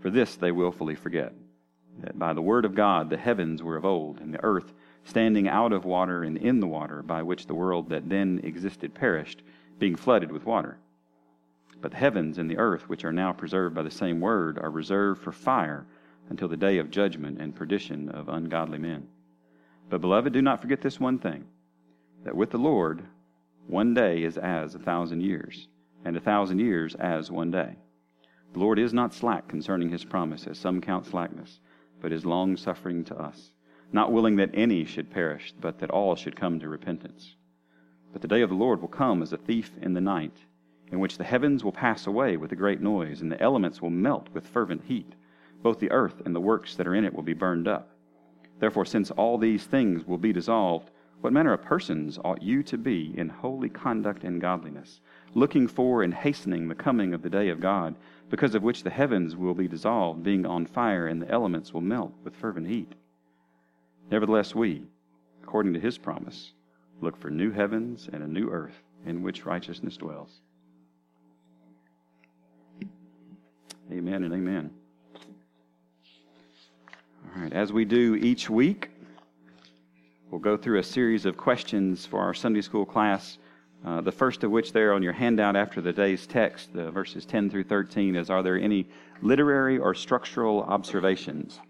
For 0.00 0.10
this 0.10 0.36
they 0.36 0.52
wilfully 0.52 0.94
forget, 0.94 1.32
that 2.00 2.18
by 2.18 2.34
the 2.34 2.42
word 2.42 2.66
of 2.66 2.74
God 2.74 3.08
the 3.08 3.16
heavens 3.16 3.62
were 3.62 3.76
of 3.76 3.86
old, 3.86 4.20
and 4.20 4.34
the 4.34 4.44
earth 4.44 4.74
standing 5.04 5.48
out 5.48 5.72
of 5.72 5.84
water 5.84 6.22
and 6.22 6.36
in 6.36 6.60
the 6.60 6.66
water, 6.66 7.02
by 7.02 7.22
which 7.22 7.46
the 7.46 7.54
world 7.54 7.88
that 7.88 8.08
then 8.08 8.40
existed 8.42 8.94
perished, 8.94 9.42
being 9.78 9.96
flooded 9.96 10.30
with 10.30 10.44
water. 10.44 10.78
But 11.84 11.90
the 11.90 11.98
heavens 11.98 12.38
and 12.38 12.50
the 12.50 12.56
earth, 12.56 12.88
which 12.88 13.04
are 13.04 13.12
now 13.12 13.34
preserved 13.34 13.74
by 13.74 13.82
the 13.82 13.90
same 13.90 14.18
word, 14.18 14.58
are 14.58 14.70
reserved 14.70 15.20
for 15.20 15.32
fire 15.32 15.86
until 16.30 16.48
the 16.48 16.56
day 16.56 16.78
of 16.78 16.90
judgment 16.90 17.38
and 17.38 17.54
perdition 17.54 18.08
of 18.08 18.30
ungodly 18.30 18.78
men. 18.78 19.06
But, 19.90 20.00
beloved, 20.00 20.32
do 20.32 20.40
not 20.40 20.62
forget 20.62 20.80
this 20.80 20.98
one 20.98 21.18
thing 21.18 21.44
that 22.22 22.34
with 22.34 22.48
the 22.48 22.56
Lord, 22.56 23.02
one 23.66 23.92
day 23.92 24.22
is 24.22 24.38
as 24.38 24.74
a 24.74 24.78
thousand 24.78 25.20
years, 25.20 25.68
and 26.06 26.16
a 26.16 26.20
thousand 26.20 26.60
years 26.60 26.94
as 26.94 27.30
one 27.30 27.50
day. 27.50 27.76
The 28.54 28.60
Lord 28.60 28.78
is 28.78 28.94
not 28.94 29.12
slack 29.12 29.46
concerning 29.46 29.90
his 29.90 30.06
promise, 30.06 30.46
as 30.46 30.56
some 30.56 30.80
count 30.80 31.04
slackness, 31.04 31.60
but 32.00 32.12
is 32.12 32.24
long 32.24 32.56
suffering 32.56 33.04
to 33.04 33.14
us, 33.14 33.52
not 33.92 34.10
willing 34.10 34.36
that 34.36 34.52
any 34.54 34.86
should 34.86 35.10
perish, 35.10 35.52
but 35.60 35.80
that 35.80 35.90
all 35.90 36.16
should 36.16 36.34
come 36.34 36.58
to 36.60 36.68
repentance. 36.70 37.36
But 38.10 38.22
the 38.22 38.28
day 38.28 38.40
of 38.40 38.48
the 38.48 38.56
Lord 38.56 38.80
will 38.80 38.88
come 38.88 39.20
as 39.20 39.34
a 39.34 39.36
thief 39.36 39.72
in 39.82 39.92
the 39.92 40.00
night 40.00 40.46
in 40.90 41.00
which 41.00 41.18
the 41.18 41.24
heavens 41.24 41.64
will 41.64 41.72
pass 41.72 42.06
away 42.06 42.36
with 42.36 42.52
a 42.52 42.56
great 42.56 42.80
noise, 42.80 43.20
and 43.20 43.30
the 43.30 43.40
elements 43.40 43.80
will 43.80 43.90
melt 43.90 44.28
with 44.32 44.46
fervent 44.46 44.82
heat. 44.84 45.14
Both 45.62 45.80
the 45.80 45.90
earth 45.90 46.22
and 46.24 46.34
the 46.34 46.40
works 46.40 46.76
that 46.76 46.86
are 46.86 46.94
in 46.94 47.04
it 47.04 47.14
will 47.14 47.22
be 47.22 47.32
burned 47.32 47.66
up. 47.66 47.90
Therefore, 48.60 48.84
since 48.84 49.10
all 49.10 49.38
these 49.38 49.64
things 49.64 50.06
will 50.06 50.18
be 50.18 50.32
dissolved, 50.32 50.90
what 51.20 51.32
manner 51.32 51.54
of 51.54 51.62
persons 51.62 52.18
ought 52.22 52.42
you 52.42 52.62
to 52.64 52.76
be 52.76 53.14
in 53.16 53.30
holy 53.30 53.70
conduct 53.70 54.24
and 54.24 54.40
godliness, 54.40 55.00
looking 55.32 55.66
for 55.66 56.02
and 56.02 56.12
hastening 56.12 56.68
the 56.68 56.74
coming 56.74 57.14
of 57.14 57.22
the 57.22 57.30
day 57.30 57.48
of 57.48 57.60
God, 57.60 57.94
because 58.28 58.54
of 58.54 58.62
which 58.62 58.82
the 58.82 58.90
heavens 58.90 59.34
will 59.34 59.54
be 59.54 59.66
dissolved, 59.66 60.22
being 60.22 60.44
on 60.44 60.66
fire, 60.66 61.06
and 61.06 61.22
the 61.22 61.30
elements 61.30 61.72
will 61.72 61.80
melt 61.80 62.12
with 62.22 62.36
fervent 62.36 62.68
heat? 62.68 62.94
Nevertheless, 64.10 64.54
we, 64.54 64.82
according 65.42 65.72
to 65.72 65.80
his 65.80 65.96
promise, 65.96 66.52
look 67.00 67.16
for 67.16 67.30
new 67.30 67.50
heavens 67.50 68.08
and 68.12 68.22
a 68.22 68.28
new 68.28 68.50
earth 68.50 68.82
in 69.06 69.22
which 69.22 69.46
righteousness 69.46 69.96
dwells. 69.96 70.42
Amen 73.92 74.24
and 74.24 74.32
amen. 74.32 74.70
All 77.36 77.42
right, 77.42 77.52
as 77.52 77.70
we 77.70 77.84
do 77.84 78.14
each 78.14 78.48
week, 78.48 78.90
we'll 80.30 80.40
go 80.40 80.56
through 80.56 80.78
a 80.78 80.82
series 80.82 81.26
of 81.26 81.36
questions 81.36 82.06
for 82.06 82.20
our 82.20 82.32
Sunday 82.32 82.62
school 82.62 82.86
class. 82.86 83.36
Uh, 83.84 84.00
the 84.00 84.10
first 84.10 84.42
of 84.42 84.50
which, 84.50 84.72
there 84.72 84.94
on 84.94 85.02
your 85.02 85.12
handout 85.12 85.54
after 85.54 85.82
the 85.82 85.92
day's 85.92 86.26
text, 86.26 86.72
the 86.72 86.90
verses 86.90 87.26
10 87.26 87.50
through 87.50 87.64
13, 87.64 88.16
is 88.16 88.30
Are 88.30 88.42
there 88.42 88.58
any 88.58 88.88
literary 89.20 89.76
or 89.76 89.94
structural 89.94 90.62
observations? 90.62 91.60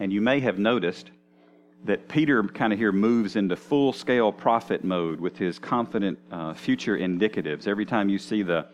And 0.00 0.10
you 0.10 0.22
may 0.22 0.40
have 0.40 0.58
noticed 0.58 1.10
that 1.86 2.08
Peter 2.08 2.42
kind 2.42 2.72
of 2.72 2.78
here 2.78 2.92
moves 2.92 3.36
into 3.36 3.56
full 3.56 3.92
scale 3.92 4.32
prophet 4.32 4.84
mode 4.84 5.20
with 5.20 5.38
his 5.38 5.58
confident 5.58 6.18
uh, 6.32 6.52
future 6.52 6.98
indicatives. 6.98 7.66
Every 7.66 7.86
time 7.86 8.08
you 8.08 8.18
see 8.18 8.42
the, 8.42 8.66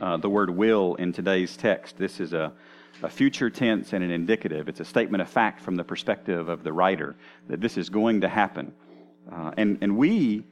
uh, 0.00 0.18
the 0.18 0.28
word 0.28 0.50
will 0.50 0.94
in 0.96 1.12
today's 1.12 1.56
text, 1.56 1.96
this 1.96 2.20
is 2.20 2.32
a, 2.32 2.52
a 3.02 3.08
future 3.08 3.48
tense 3.48 3.94
and 3.94 4.04
an 4.04 4.10
indicative. 4.10 4.68
It's 4.68 4.80
a 4.80 4.84
statement 4.84 5.22
of 5.22 5.30
fact 5.30 5.60
from 5.60 5.76
the 5.76 5.84
perspective 5.84 6.48
of 6.48 6.62
the 6.62 6.72
writer 6.72 7.16
that 7.48 7.60
this 7.60 7.78
is 7.78 7.88
going 7.88 8.20
to 8.20 8.28
happen. 8.28 8.72
Uh, 9.32 9.52
and, 9.56 9.78
and 9.80 9.96
we, 9.96 10.44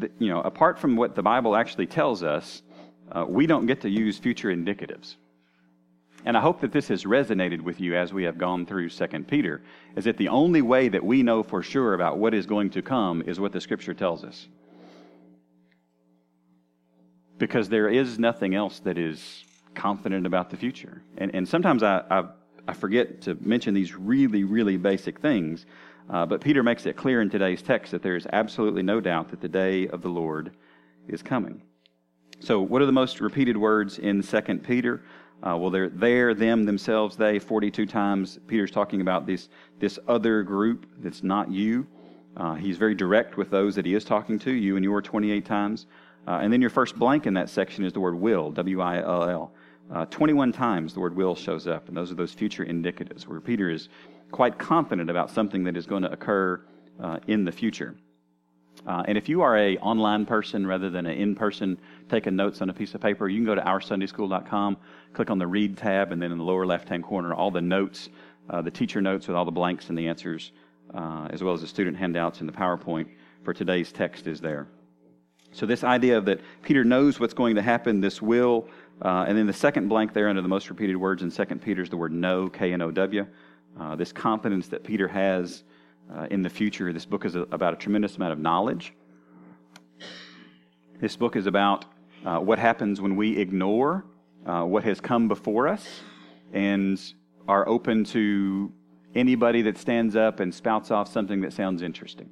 th- 0.00 0.12
you 0.18 0.28
know, 0.28 0.40
apart 0.40 0.78
from 0.78 0.94
what 0.94 1.16
the 1.16 1.22
Bible 1.22 1.56
actually 1.56 1.86
tells 1.86 2.22
us, 2.22 2.62
uh, 3.10 3.24
we 3.28 3.46
don't 3.46 3.66
get 3.66 3.80
to 3.80 3.90
use 3.90 4.18
future 4.18 4.48
indicatives. 4.54 5.16
And 6.24 6.36
I 6.36 6.40
hope 6.40 6.60
that 6.60 6.72
this 6.72 6.88
has 6.88 7.04
resonated 7.04 7.60
with 7.60 7.80
you 7.80 7.96
as 7.96 8.12
we 8.12 8.24
have 8.24 8.38
gone 8.38 8.64
through 8.64 8.90
2 8.90 9.06
Peter, 9.24 9.62
is 9.96 10.04
that 10.04 10.16
the 10.16 10.28
only 10.28 10.62
way 10.62 10.88
that 10.88 11.04
we 11.04 11.22
know 11.22 11.42
for 11.42 11.62
sure 11.62 11.94
about 11.94 12.18
what 12.18 12.32
is 12.32 12.46
going 12.46 12.70
to 12.70 12.82
come 12.82 13.22
is 13.26 13.40
what 13.40 13.52
the 13.52 13.60
Scripture 13.60 13.94
tells 13.94 14.22
us. 14.22 14.46
Because 17.38 17.68
there 17.68 17.88
is 17.88 18.18
nothing 18.18 18.54
else 18.54 18.78
that 18.80 18.98
is 18.98 19.44
confident 19.74 20.26
about 20.26 20.50
the 20.50 20.56
future. 20.56 21.02
And, 21.18 21.34
and 21.34 21.48
sometimes 21.48 21.82
I, 21.82 22.02
I, 22.08 22.24
I 22.68 22.72
forget 22.74 23.22
to 23.22 23.36
mention 23.40 23.74
these 23.74 23.94
really, 23.94 24.44
really 24.44 24.76
basic 24.76 25.18
things, 25.18 25.66
uh, 26.08 26.26
but 26.26 26.40
Peter 26.40 26.62
makes 26.62 26.86
it 26.86 26.96
clear 26.96 27.20
in 27.20 27.30
today's 27.30 27.62
text 27.62 27.90
that 27.92 28.02
there 28.02 28.16
is 28.16 28.26
absolutely 28.32 28.82
no 28.82 29.00
doubt 29.00 29.30
that 29.30 29.40
the 29.40 29.48
day 29.48 29.88
of 29.88 30.02
the 30.02 30.08
Lord 30.08 30.52
is 31.08 31.22
coming. 31.22 31.62
So, 32.38 32.60
what 32.60 32.82
are 32.82 32.86
the 32.86 32.92
most 32.92 33.20
repeated 33.20 33.56
words 33.56 33.98
in 33.98 34.22
2 34.22 34.40
Peter? 34.64 35.02
Uh, 35.42 35.56
well, 35.56 35.70
they're 35.70 35.88
there, 35.88 36.34
them, 36.34 36.64
themselves, 36.64 37.16
they, 37.16 37.38
42 37.38 37.86
times. 37.86 38.38
Peter's 38.46 38.70
talking 38.70 39.00
about 39.00 39.26
this, 39.26 39.48
this 39.80 39.98
other 40.06 40.42
group 40.42 40.86
that's 40.98 41.22
not 41.22 41.50
you. 41.50 41.86
Uh, 42.36 42.54
he's 42.54 42.78
very 42.78 42.94
direct 42.94 43.36
with 43.36 43.50
those 43.50 43.74
that 43.74 43.84
he 43.84 43.94
is 43.94 44.04
talking 44.04 44.38
to, 44.38 44.52
you 44.52 44.76
and 44.76 44.84
your 44.84 45.02
28 45.02 45.44
times. 45.44 45.86
Uh, 46.26 46.38
and 46.42 46.52
then 46.52 46.60
your 46.60 46.70
first 46.70 46.96
blank 46.96 47.26
in 47.26 47.34
that 47.34 47.50
section 47.50 47.84
is 47.84 47.92
the 47.92 48.00
word 48.00 48.14
will, 48.14 48.50
W 48.52 48.80
I 48.80 48.98
L 48.98 49.28
L. 49.28 49.52
Uh, 49.92 50.06
21 50.06 50.52
times 50.52 50.94
the 50.94 51.00
word 51.00 51.14
will 51.14 51.34
shows 51.34 51.66
up, 51.66 51.88
and 51.88 51.96
those 51.96 52.10
are 52.10 52.14
those 52.14 52.32
future 52.32 52.64
indicatives 52.64 53.26
where 53.26 53.40
Peter 53.40 53.68
is 53.68 53.88
quite 54.30 54.58
confident 54.58 55.10
about 55.10 55.30
something 55.30 55.64
that 55.64 55.76
is 55.76 55.86
going 55.86 56.02
to 56.02 56.12
occur 56.12 56.64
uh, 57.00 57.18
in 57.26 57.44
the 57.44 57.52
future. 57.52 57.96
Uh, 58.86 59.02
and 59.06 59.16
if 59.16 59.28
you 59.28 59.42
are 59.42 59.56
a 59.56 59.76
online 59.78 60.26
person 60.26 60.66
rather 60.66 60.90
than 60.90 61.06
an 61.06 61.16
in-person 61.16 61.78
taking 62.08 62.34
notes 62.34 62.60
on 62.60 62.70
a 62.70 62.74
piece 62.74 62.94
of 62.94 63.00
paper, 63.00 63.28
you 63.28 63.38
can 63.38 63.46
go 63.46 63.54
to 63.54 63.60
oursundayschool.com, 63.60 64.76
click 65.12 65.30
on 65.30 65.38
the 65.38 65.46
Read 65.46 65.76
tab, 65.76 66.10
and 66.10 66.20
then 66.20 66.32
in 66.32 66.38
the 66.38 66.44
lower 66.44 66.66
left-hand 66.66 67.04
corner, 67.04 67.32
all 67.32 67.50
the 67.50 67.60
notes, 67.60 68.08
uh, 68.50 68.60
the 68.60 68.70
teacher 68.70 69.00
notes 69.00 69.28
with 69.28 69.36
all 69.36 69.44
the 69.44 69.52
blanks 69.52 69.88
and 69.88 69.96
the 69.96 70.08
answers, 70.08 70.50
uh, 70.94 71.28
as 71.30 71.42
well 71.42 71.54
as 71.54 71.60
the 71.60 71.66
student 71.66 71.96
handouts 71.96 72.40
and 72.40 72.48
the 72.48 72.52
PowerPoint 72.52 73.06
for 73.44 73.54
today's 73.54 73.92
text 73.92 74.26
is 74.26 74.40
there. 74.40 74.66
So 75.52 75.66
this 75.66 75.84
idea 75.84 76.18
of 76.18 76.24
that 76.24 76.40
Peter 76.62 76.82
knows 76.82 77.20
what's 77.20 77.34
going 77.34 77.56
to 77.56 77.62
happen, 77.62 78.00
this 78.00 78.22
will, 78.22 78.68
uh, 79.02 79.26
and 79.28 79.36
then 79.36 79.46
the 79.46 79.52
second 79.52 79.88
blank 79.88 80.12
there 80.12 80.28
under 80.28 80.42
the 80.42 80.48
most 80.48 80.70
repeated 80.70 80.96
words 80.96 81.22
in 81.22 81.30
Second 81.30 81.60
Peter 81.60 81.82
is 81.82 81.90
the 81.90 81.96
word 81.96 82.12
know, 82.12 82.48
K-N-O-W. 82.48 83.26
Uh, 83.78 83.96
this 83.96 84.12
confidence 84.12 84.68
that 84.68 84.82
Peter 84.82 85.08
has 85.08 85.64
uh, 86.16 86.26
in 86.30 86.42
the 86.42 86.50
future. 86.50 86.92
This 86.92 87.06
book 87.06 87.24
is 87.24 87.34
a, 87.34 87.40
about 87.52 87.74
a 87.74 87.76
tremendous 87.76 88.16
amount 88.16 88.32
of 88.32 88.38
knowledge. 88.38 88.94
This 91.00 91.16
book 91.16 91.36
is 91.36 91.46
about 91.46 91.84
uh, 92.24 92.38
what 92.38 92.58
happens 92.58 93.00
when 93.00 93.16
we 93.16 93.36
ignore 93.38 94.04
uh, 94.46 94.62
what 94.62 94.84
has 94.84 95.00
come 95.00 95.28
before 95.28 95.68
us 95.68 96.00
and 96.52 97.00
are 97.48 97.68
open 97.68 98.04
to 98.04 98.72
anybody 99.14 99.62
that 99.62 99.78
stands 99.78 100.16
up 100.16 100.40
and 100.40 100.54
spouts 100.54 100.90
off 100.90 101.10
something 101.10 101.40
that 101.40 101.52
sounds 101.52 101.82
interesting. 101.82 102.28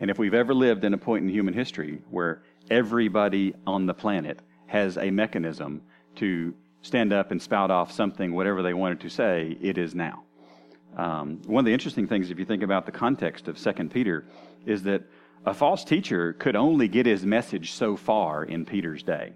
And 0.00 0.10
if 0.10 0.18
we've 0.18 0.34
ever 0.34 0.54
lived 0.54 0.84
in 0.84 0.94
a 0.94 0.98
point 0.98 1.24
in 1.24 1.28
human 1.28 1.54
history 1.54 2.00
where 2.10 2.42
everybody 2.70 3.54
on 3.66 3.86
the 3.86 3.94
planet 3.94 4.40
has 4.66 4.96
a 4.96 5.10
mechanism 5.10 5.82
to 6.16 6.54
stand 6.82 7.12
up 7.12 7.30
and 7.30 7.40
spout 7.40 7.70
off 7.70 7.90
something, 7.90 8.32
whatever 8.34 8.62
they 8.62 8.74
wanted 8.74 9.00
to 9.00 9.08
say, 9.08 9.56
it 9.60 9.78
is 9.78 9.94
now. 9.94 10.22
Um, 10.98 11.40
one 11.46 11.62
of 11.62 11.64
the 11.64 11.72
interesting 11.72 12.08
things, 12.08 12.30
if 12.30 12.38
you 12.40 12.44
think 12.44 12.64
about 12.64 12.84
the 12.84 12.92
context 12.92 13.46
of 13.46 13.56
Second 13.56 13.92
Peter, 13.92 14.24
is 14.66 14.82
that 14.82 15.02
a 15.46 15.54
false 15.54 15.84
teacher 15.84 16.32
could 16.32 16.56
only 16.56 16.88
get 16.88 17.06
his 17.06 17.24
message 17.24 17.72
so 17.72 17.96
far 17.96 18.44
in 18.44 18.64
Peter's 18.64 19.04
day, 19.04 19.32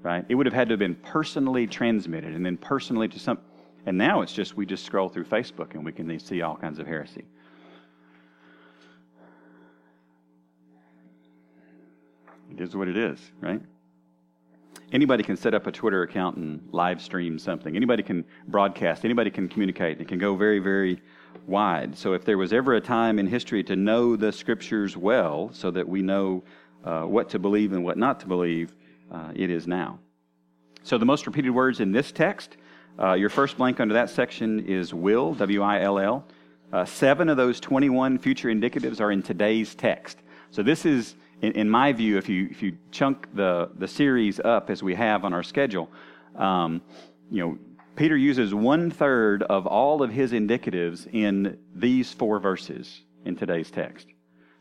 right? 0.00 0.24
It 0.30 0.34
would 0.34 0.46
have 0.46 0.54
had 0.54 0.68
to 0.68 0.72
have 0.72 0.78
been 0.78 0.94
personally 0.94 1.66
transmitted 1.66 2.34
and 2.34 2.44
then 2.44 2.56
personally 2.56 3.06
to 3.08 3.18
some. 3.18 3.38
And 3.84 3.98
now 3.98 4.22
it's 4.22 4.32
just 4.32 4.56
we 4.56 4.64
just 4.64 4.84
scroll 4.84 5.10
through 5.10 5.26
Facebook 5.26 5.74
and 5.74 5.84
we 5.84 5.92
can 5.92 6.18
see 6.18 6.40
all 6.40 6.56
kinds 6.56 6.78
of 6.78 6.86
heresy. 6.86 7.24
It 12.50 12.62
is 12.62 12.74
what 12.74 12.88
it 12.88 12.96
is, 12.96 13.20
right? 13.40 13.60
Anybody 14.92 15.22
can 15.22 15.36
set 15.36 15.54
up 15.54 15.66
a 15.66 15.72
Twitter 15.72 16.02
account 16.02 16.36
and 16.36 16.66
live 16.72 17.00
stream 17.00 17.38
something. 17.38 17.76
Anybody 17.76 18.02
can 18.02 18.24
broadcast. 18.48 19.04
Anybody 19.04 19.30
can 19.30 19.48
communicate. 19.48 20.00
It 20.00 20.08
can 20.08 20.18
go 20.18 20.34
very, 20.34 20.58
very 20.58 21.00
wide. 21.46 21.96
So 21.96 22.12
if 22.12 22.24
there 22.24 22.38
was 22.38 22.52
ever 22.52 22.74
a 22.74 22.80
time 22.80 23.18
in 23.18 23.26
history 23.26 23.62
to 23.64 23.76
know 23.76 24.16
the 24.16 24.32
scriptures 24.32 24.96
well, 24.96 25.50
so 25.52 25.70
that 25.70 25.88
we 25.88 26.02
know 26.02 26.42
uh, 26.84 27.02
what 27.02 27.28
to 27.30 27.38
believe 27.38 27.72
and 27.72 27.84
what 27.84 27.96
not 27.96 28.20
to 28.20 28.26
believe, 28.26 28.74
uh, 29.10 29.32
it 29.34 29.50
is 29.50 29.66
now. 29.66 29.98
So 30.82 30.98
the 30.98 31.06
most 31.06 31.26
repeated 31.26 31.50
words 31.50 31.80
in 31.80 31.92
this 31.92 32.12
text, 32.12 32.56
uh, 32.98 33.14
your 33.14 33.30
first 33.30 33.56
blank 33.56 33.80
under 33.80 33.94
that 33.94 34.10
section 34.10 34.66
is 34.66 34.92
will, 34.94 35.34
W 35.34 35.62
I 35.62 35.80
L 35.80 35.98
L. 35.98 36.24
Uh, 36.72 36.84
seven 36.84 37.28
of 37.28 37.36
those 37.36 37.60
21 37.60 38.18
future 38.18 38.48
indicatives 38.48 39.00
are 39.00 39.10
in 39.10 39.22
today's 39.22 39.74
text. 39.74 40.18
So 40.50 40.62
this 40.62 40.84
is 40.84 41.14
in, 41.40 41.52
in, 41.52 41.70
my 41.70 41.92
view, 41.92 42.18
if 42.18 42.28
you, 42.28 42.48
if 42.50 42.62
you 42.62 42.76
chunk 42.90 43.34
the, 43.34 43.70
the 43.76 43.88
series 43.88 44.40
up 44.40 44.70
as 44.70 44.82
we 44.82 44.94
have 44.94 45.24
on 45.24 45.32
our 45.32 45.42
schedule, 45.42 45.90
um, 46.36 46.82
you 47.30 47.44
know, 47.44 47.58
Peter 47.96 48.16
uses 48.16 48.54
one 48.54 48.90
third 48.90 49.42
of 49.42 49.66
all 49.66 50.02
of 50.02 50.10
his 50.10 50.32
indicatives 50.32 51.12
in 51.12 51.58
these 51.74 52.12
four 52.12 52.38
verses 52.38 53.02
in 53.24 53.34
today's 53.34 53.70
text. 53.70 54.06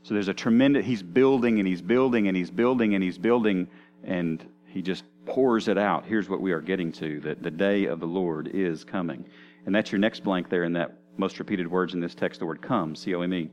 So 0.04 0.14
there's 0.14 0.28
a 0.28 0.34
tremendous, 0.34 0.86
he's 0.86 1.04
building 1.04 1.60
and 1.60 1.68
he's 1.68 1.82
building 1.82 2.28
and 2.28 2.36
he's 2.36 2.50
building 2.50 2.96
and 2.96 3.04
he's 3.04 3.18
building, 3.18 3.68
and 4.04 4.44
he 4.66 4.82
just 4.82 5.04
pours 5.26 5.68
it 5.68 5.78
out. 5.78 6.06
Here's 6.06 6.30
what 6.30 6.42
we 6.42 6.52
are 6.52 6.62
getting 6.62 6.92
to 6.94 7.20
that 7.22 7.44
the 7.44 7.52
day 7.52 7.86
of 7.86 8.00
the 8.00 8.08
Lord 8.08 8.48
is 8.48 8.84
coming. 8.84 9.26
And 9.66 9.76
that's 9.76 9.92
your 9.92 10.00
next 10.00 10.24
blank 10.24 10.50
there 10.50 10.64
in 10.64 10.74
that 10.74 10.94
most 11.18 11.40
repeated 11.40 11.68
words 11.68 11.94
in 11.94 12.00
this 12.00 12.16
text, 12.16 12.40
the 12.40 12.46
word 12.46 12.62
come, 12.62 12.96
C 12.96 13.14
O 13.14 13.22
M 13.22 13.34
E. 13.34 13.50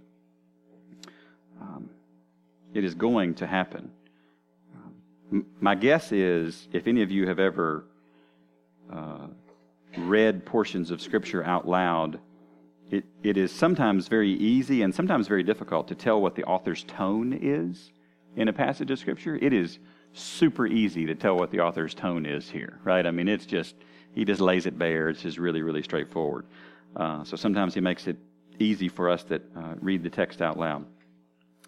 It 2.75 2.85
is 2.85 2.95
going 2.95 3.35
to 3.37 3.47
happen. 3.47 3.91
My 5.61 5.75
guess 5.75 6.13
is 6.13 6.69
if 6.73 6.87
any 6.87 7.03
of 7.03 7.11
you 7.11 7.27
have 7.27 7.39
ever 7.39 7.87
uh, 8.93 9.29
read 9.97 10.45
portions 10.45 10.91
of 10.91 11.01
Scripture 11.01 11.43
out 11.45 11.67
loud, 11.67 12.19
it, 12.91 13.05
it 13.23 13.37
is 13.37 13.51
sometimes 13.51 14.09
very 14.09 14.33
easy 14.33 14.83
and 14.83 14.95
sometimes 14.95 15.27
very 15.29 15.43
difficult 15.43 15.89
to 15.89 15.95
tell 15.95 16.21
what 16.21 16.35
the 16.35 16.45
author's 16.45 16.85
tone 16.85 17.39
is 17.41 17.93
in 18.37 18.49
a 18.49 18.53
passage 18.53 18.91
of 18.91 18.99
Scripture. 18.99 19.37
It 19.41 19.53
is 19.53 19.79
super 20.13 20.67
easy 20.67 21.07
to 21.07 21.15
tell 21.15 21.37
what 21.37 21.51
the 21.51 21.61
author's 21.61 21.95
tone 21.95 22.27
is 22.27 22.51
here, 22.51 22.79
right? 22.85 23.07
I 23.07 23.11
mean, 23.11 23.29
it's 23.29 23.47
just, 23.47 23.77
he 24.15 24.25
just 24.25 24.41
lays 24.41 24.67
it 24.67 24.79
bare. 24.79 25.09
It's 25.09 25.23
just 25.23 25.39
really, 25.39 25.63
really 25.63 25.83
straightforward. 25.83 26.47
Uh, 26.95 27.25
so 27.25 27.37
sometimes 27.37 27.75
he 27.75 27.81
makes 27.81 28.07
it 28.07 28.17
easy 28.59 28.89
for 28.89 29.09
us 29.09 29.25
that 29.25 29.43
uh, 29.57 29.75
read 29.81 30.03
the 30.03 30.11
text 30.11 30.43
out 30.43 30.59
loud. 30.59 30.85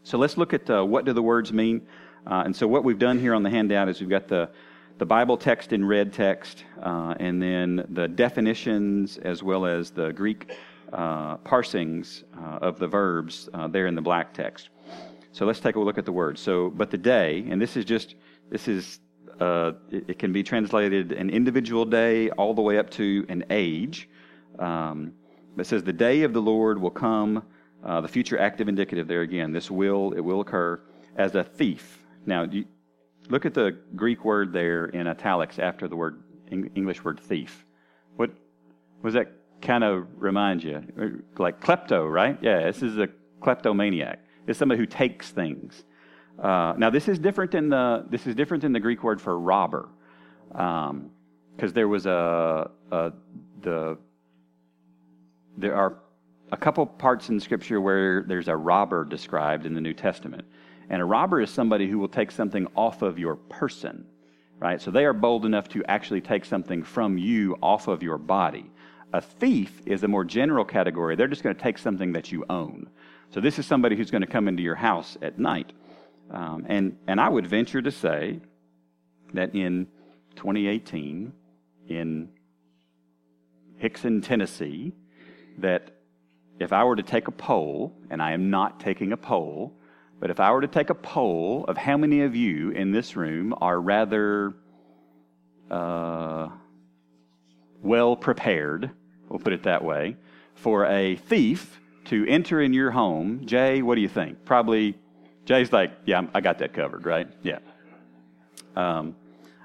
So 0.07 0.19
let's 0.19 0.39
look 0.39 0.55
at 0.55 0.71
uh, 0.71 0.85
what 0.85 1.05
do 1.05 1.13
the 1.13 1.21
words 1.21 1.53
mean. 1.53 1.85
Uh, 2.29 2.45
and 2.45 2.55
so 2.55 2.69
what 2.69 2.85
we've 2.85 2.97
done 2.97 3.19
here 3.19 3.35
on 3.35 3.43
the 3.43 3.51
handout 3.51 3.89
is 3.89 4.01
we've 4.01 4.09
got 4.09 4.29
the, 4.29 4.49
the 4.99 5.05
Bible 5.05 5.37
text 5.37 5.73
in 5.73 5.85
red 5.85 6.13
text, 6.13 6.63
uh, 6.81 7.17
and 7.19 7.43
then 7.43 7.85
the 7.89 8.07
definitions 8.07 9.19
as 9.19 9.43
well 9.43 9.67
as 9.67 9.91
the 9.91 10.13
Greek 10.13 10.53
uh, 10.93 11.39
parsings 11.39 12.23
uh, 12.39 12.59
of 12.63 12.79
the 12.79 12.87
verbs 12.87 13.49
uh, 13.53 13.67
there 13.67 13.89
in 13.89 13.97
the 13.97 14.01
black 14.01 14.33
text. 14.33 14.69
So 15.33 15.45
let's 15.45 15.59
take 15.59 15.75
a 15.75 15.81
look 15.81 15.99
at 15.99 16.05
the 16.05 16.13
words. 16.13 16.41
So, 16.41 16.71
but 16.71 16.93
the 16.93 16.99
day, 16.99 17.45
and 17.51 17.61
this 17.61 17.77
is 17.77 17.85
just, 17.85 18.15
this 18.49 18.69
is, 18.69 19.01
it, 19.41 20.05
it, 20.07 20.19
can 20.21 20.33
be 20.33 20.45
translated 20.45 21.11
an 21.11 21.31
individual 21.31 21.85
day 21.85 22.31
all 22.31 22.55
the 22.55 22.63
way 22.63 22.79
up 22.79 22.91
to 22.91 23.27
an 23.29 23.45
age. 23.51 24.09
Um, 24.61 25.15
it 25.59 25.67
says, 25.67 25.83
the 25.83 25.93
day 25.93 26.23
of 26.23 26.33
the 26.33 26.41
Lord 26.41 26.81
will 26.81 26.93
come 26.93 27.43
uh, 27.87 28.01
the 28.01 28.09
future 28.09 28.39
active 28.39 28.69
indicative 28.69 29.07
there 29.07 29.23
again. 29.23 29.53
This 29.53 29.71
will, 29.71 30.13
it 30.13 30.21
will 30.21 30.41
occur 30.41 30.81
as 31.17 31.35
a 31.37 31.45
thief. 31.45 32.05
Now, 32.27 32.43
you, 32.43 32.65
look 33.29 33.47
at 33.47 33.55
the 33.55 33.79
Greek 33.95 34.25
word 34.25 34.53
there 34.53 34.87
in 34.87 35.07
italics 35.07 35.59
after 35.59 35.87
the 35.89 35.97
word 35.97 36.23
English 36.51 37.03
word 37.05 37.21
thief. 37.21 37.65
What, 38.17 38.31
was 39.03 39.15
that 39.15 39.33
kind 39.63 39.85
of 39.85 40.07
remind 40.17 40.65
you? 40.65 41.23
Like 41.39 41.61
klepto, 41.61 42.11
right? 42.11 42.37
Yeah, 42.43 42.65
this 42.65 42.83
is 42.83 42.99
a 42.99 43.09
kleptomaniac. 43.41 44.19
It's 44.47 44.59
somebody 44.59 44.81
who 44.81 44.87
takes 44.87 45.31
things. 45.31 45.85
Uh, 46.39 46.75
now, 46.77 46.91
this 46.91 47.09
is 47.09 47.19
different 47.19 47.53
than 47.53 47.71
the 47.71 48.05
this 48.11 48.27
is 48.27 48.35
different 48.35 48.63
than 48.63 48.73
the 48.73 48.81
Greek 48.81 49.03
word 49.03 49.21
for 49.21 49.39
robber, 49.39 49.89
because 50.51 50.91
um, 50.91 51.11
there 51.73 51.89
was 51.89 52.05
a, 52.07 52.71
a 52.93 53.13
the 53.63 53.97
there 55.57 55.75
are 55.75 55.97
a 56.53 56.57
couple 56.57 56.87
parts 56.87 57.29
in 57.29 57.41
Scripture 57.41 57.81
where 57.81 58.23
there's 58.23 58.49
a 58.49 58.57
robber 58.57 59.05
described 59.05 59.67
in 59.67 59.75
the 59.75 59.81
New 59.81 59.95
Testament, 59.95 60.45
and 60.89 61.03
a 61.03 61.05
robber 61.05 61.41
is 61.41 61.51
somebody 61.51 61.89
who 61.89 61.99
will 61.99 62.09
take 62.09 62.31
something 62.31 62.67
off 62.77 63.03
of 63.03 63.19
your 63.19 63.37
person, 63.37 64.07
right? 64.59 64.81
So 64.81 64.91
they 64.91 65.05
are 65.05 65.13
bold 65.13 65.45
enough 65.45 65.69
to 65.71 65.85
actually 65.89 66.21
take 66.21 66.45
something 66.45 66.83
from 66.83 67.19
you 67.19 67.57
off 67.63 67.89
of 67.89 68.03
your 68.03 68.19
body. 68.19 68.71
A 69.13 69.21
thief 69.21 69.83
is 69.87 70.03
a 70.03 70.09
more 70.09 70.25
general 70.25 70.65
category. 70.65 71.17
They're 71.17 71.29
just 71.29 71.43
going 71.43 71.57
to 71.57 71.63
take 71.63 71.79
something 71.79 72.13
that 72.13 72.31
you 72.31 72.45
own. 72.49 72.89
So 73.31 73.41
this 73.41 73.59
is 73.59 73.67
somebody 73.67 73.97
who's 73.97 74.11
going 74.11 74.23
to 74.23 74.29
come 74.29 74.47
into 74.47 74.63
your 74.63 74.77
house 74.77 75.17
at 75.23 75.39
night 75.39 75.73
um, 76.31 76.67
and, 76.69 76.97
and 77.07 77.21
I 77.21 77.29
would 77.29 77.47
venture 77.47 77.83
to 77.83 77.91
say 77.91 78.41
that 79.35 79.55
in 79.55 79.87
2018, 80.37 81.33
in 81.89 82.29
Hixson, 83.83 84.27
Tennessee, 84.27 84.93
that 85.59 85.91
if 86.59 86.73
I 86.73 86.85
were 86.85 86.97
to 86.97 87.03
take 87.03 87.29
a 87.29 87.33
poll, 87.33 87.93
and 88.11 88.23
I 88.23 88.33
am 88.33 88.51
not 88.51 88.81
taking 88.81 89.13
a 89.13 89.17
poll, 89.17 89.73
but 90.19 90.31
if 90.31 90.41
I 90.41 90.51
were 90.53 90.63
to 90.63 90.69
take 90.69 90.91
a 90.91 90.95
poll 90.95 91.65
of 91.69 91.77
how 91.77 91.97
many 91.97 92.23
of 92.23 92.35
you 92.35 92.71
in 92.71 92.93
this 92.93 93.17
room 93.17 93.55
are 93.61 93.79
rather 93.79 94.55
uh, 95.71 96.49
well 97.83 98.17
prepared, 98.17 98.91
we'll 99.29 99.39
put 99.39 99.53
it 99.53 99.65
that 99.65 99.85
way, 99.85 100.17
for 100.55 100.87
a 100.87 101.17
thief 101.17 101.81
to 102.07 102.27
enter 102.27 102.63
in 102.63 102.73
your 102.73 102.91
home, 102.91 103.45
Jay, 103.47 103.83
what 103.83 103.97
do 103.97 104.01
you 104.01 104.09
think? 104.09 104.45
Probably 104.45 104.97
Jay's 105.45 105.73
like, 105.73 105.93
yeah, 106.07 106.23
I 106.35 106.41
got 106.41 106.59
that 106.59 106.73
covered, 106.73 107.05
right? 107.05 107.29
Yeah. 107.43 107.59
Um, 108.75 109.15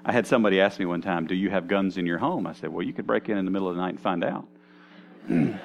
I 0.04 0.12
had 0.12 0.26
somebody 0.26 0.60
ask 0.60 0.78
me 0.78 0.86
one 0.86 1.00
time, 1.00 1.26
do 1.26 1.34
you 1.34 1.50
have 1.50 1.68
guns 1.68 1.96
in 1.96 2.06
your 2.06 2.18
home? 2.18 2.46
I 2.46 2.52
said, 2.52 2.70
well, 2.70 2.84
you 2.84 2.92
could 2.92 3.06
break 3.06 3.28
in 3.28 3.38
in 3.38 3.44
the 3.44 3.50
middle 3.50 3.68
of 3.68 3.76
the 3.76 3.82
night 3.82 3.90
and 3.90 4.00
find 4.00 4.24
out. 4.24 4.46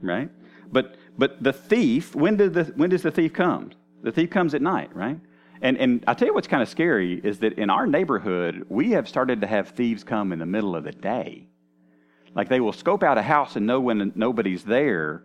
right? 0.00 0.30
But, 0.70 0.96
but 1.16 1.42
the 1.42 1.52
thief, 1.52 2.14
when, 2.14 2.36
did 2.36 2.54
the, 2.54 2.64
when 2.76 2.90
does 2.90 3.02
the 3.02 3.10
thief 3.10 3.32
come? 3.32 3.70
The 4.02 4.12
thief 4.12 4.30
comes 4.30 4.54
at 4.54 4.62
night, 4.62 4.94
right? 4.94 5.18
And, 5.62 5.78
and 5.78 6.04
I'll 6.06 6.14
tell 6.14 6.28
you 6.28 6.34
what's 6.34 6.48
kind 6.48 6.62
of 6.62 6.68
scary 6.68 7.14
is 7.14 7.38
that 7.40 7.54
in 7.54 7.70
our 7.70 7.86
neighborhood, 7.86 8.66
we 8.68 8.90
have 8.90 9.08
started 9.08 9.40
to 9.40 9.46
have 9.46 9.70
thieves 9.70 10.04
come 10.04 10.32
in 10.32 10.38
the 10.38 10.46
middle 10.46 10.76
of 10.76 10.84
the 10.84 10.92
day. 10.92 11.48
Like 12.34 12.48
they 12.48 12.60
will 12.60 12.72
scope 12.72 13.02
out 13.02 13.16
a 13.16 13.22
house 13.22 13.56
and 13.56 13.66
know 13.66 13.80
when 13.80 14.12
nobody's 14.14 14.64
there, 14.64 15.24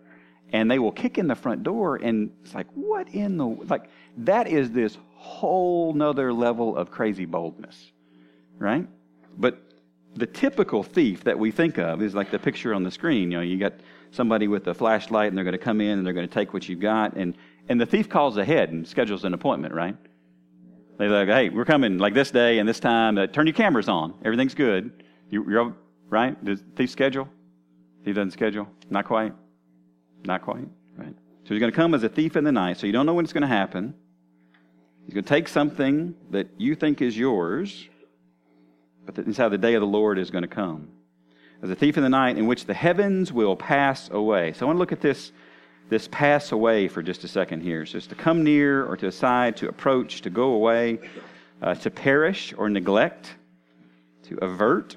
and 0.52 0.70
they 0.70 0.78
will 0.78 0.92
kick 0.92 1.18
in 1.18 1.26
the 1.26 1.34
front 1.34 1.62
door 1.62 1.96
and 1.96 2.30
it's 2.42 2.54
like 2.54 2.66
what 2.74 3.08
in 3.08 3.36
the 3.38 3.46
like 3.46 3.88
that 4.18 4.46
is 4.46 4.70
this 4.70 4.98
whole 5.14 5.94
nother 5.94 6.32
level 6.32 6.76
of 6.76 6.90
crazy 6.90 7.24
boldness 7.24 7.92
right 8.58 8.86
but 9.38 9.62
the 10.14 10.26
typical 10.26 10.82
thief 10.82 11.24
that 11.24 11.38
we 11.38 11.50
think 11.50 11.78
of 11.78 12.02
is 12.02 12.14
like 12.14 12.30
the 12.30 12.38
picture 12.38 12.74
on 12.74 12.82
the 12.82 12.90
screen 12.90 13.30
you 13.30 13.38
know 13.38 13.42
you 13.42 13.58
got 13.58 13.72
somebody 14.12 14.46
with 14.46 14.66
a 14.68 14.74
flashlight 14.74 15.28
and 15.28 15.36
they're 15.36 15.44
going 15.44 15.52
to 15.52 15.58
come 15.58 15.80
in 15.80 15.98
and 15.98 16.06
they're 16.06 16.14
going 16.14 16.28
to 16.28 16.32
take 16.32 16.52
what 16.52 16.68
you've 16.68 16.80
got. 16.80 17.16
And 17.16 17.36
and 17.68 17.80
the 17.80 17.86
thief 17.86 18.08
calls 18.08 18.36
ahead 18.36 18.70
and 18.70 18.86
schedules 18.86 19.24
an 19.24 19.34
appointment 19.34 19.74
right? 19.74 19.96
They're 20.98 21.08
like 21.08 21.28
hey 21.28 21.48
we're 21.48 21.64
coming 21.64 21.98
like 21.98 22.14
this 22.14 22.30
day 22.30 22.58
and 22.58 22.68
this 22.68 22.78
time 22.78 23.18
uh, 23.18 23.26
turn 23.26 23.46
your 23.46 23.54
cameras 23.54 23.88
on. 23.88 24.14
Everything's 24.24 24.54
good. 24.54 25.02
You, 25.30 25.42
are 25.58 25.74
right? 26.08 26.42
Does 26.44 26.62
thief 26.76 26.90
schedule? 26.90 27.28
He 28.04 28.12
doesn't 28.12 28.32
schedule? 28.32 28.68
Not 28.90 29.06
quite. 29.06 29.32
Not 30.24 30.42
quite, 30.42 30.68
right? 30.96 31.14
So 31.44 31.54
he's 31.54 31.60
going 31.60 31.72
to 31.72 31.76
come 31.76 31.94
as 31.94 32.04
a 32.04 32.08
thief 32.08 32.36
in 32.36 32.44
the 32.44 32.52
night, 32.52 32.78
so 32.78 32.86
you 32.86 32.92
don't 32.92 33.06
know 33.06 33.14
when 33.14 33.24
it's 33.24 33.32
going 33.32 33.42
to 33.42 33.48
happen. 33.48 33.94
He's 35.04 35.14
going 35.14 35.24
to 35.24 35.28
take 35.28 35.48
something 35.48 36.14
that 36.30 36.48
you 36.58 36.74
think 36.76 37.02
is 37.02 37.18
yours, 37.18 37.88
but 39.04 39.14
this 39.16 39.26
is 39.26 39.36
how 39.36 39.48
the 39.48 39.58
day 39.58 39.74
of 39.74 39.80
the 39.80 39.86
Lord 39.86 40.18
is 40.18 40.30
going 40.30 40.42
to 40.42 40.48
come. 40.48 40.88
As 41.62 41.70
a 41.70 41.76
thief 41.76 41.96
in 41.96 42.02
the 42.02 42.08
night, 42.08 42.38
in 42.38 42.48
which 42.48 42.66
the 42.66 42.74
heavens 42.74 43.32
will 43.32 43.54
pass 43.54 44.10
away. 44.10 44.52
So 44.52 44.64
I 44.64 44.66
want 44.66 44.76
to 44.76 44.80
look 44.80 44.90
at 44.90 45.00
this, 45.00 45.30
this 45.88 46.08
pass 46.10 46.50
away 46.50 46.88
for 46.88 47.02
just 47.02 47.22
a 47.22 47.28
second 47.28 47.60
here. 47.60 47.86
So 47.86 47.98
it's 47.98 48.08
to 48.08 48.16
come 48.16 48.42
near 48.42 48.84
or 48.84 48.96
to 48.96 49.06
aside, 49.06 49.56
to 49.58 49.68
approach, 49.68 50.22
to 50.22 50.30
go 50.30 50.54
away, 50.54 50.98
uh, 51.62 51.76
to 51.76 51.90
perish 51.90 52.52
or 52.58 52.68
neglect, 52.68 53.36
to 54.24 54.38
avert, 54.42 54.96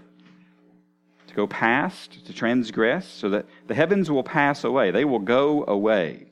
to 1.28 1.36
go 1.36 1.46
past, 1.46 2.26
to 2.26 2.34
transgress, 2.34 3.08
so 3.08 3.30
that 3.30 3.46
the 3.68 3.76
heavens 3.76 4.10
will 4.10 4.24
pass 4.24 4.64
away. 4.64 4.90
They 4.90 5.06
will 5.06 5.20
go 5.20 5.66
away 5.68 6.26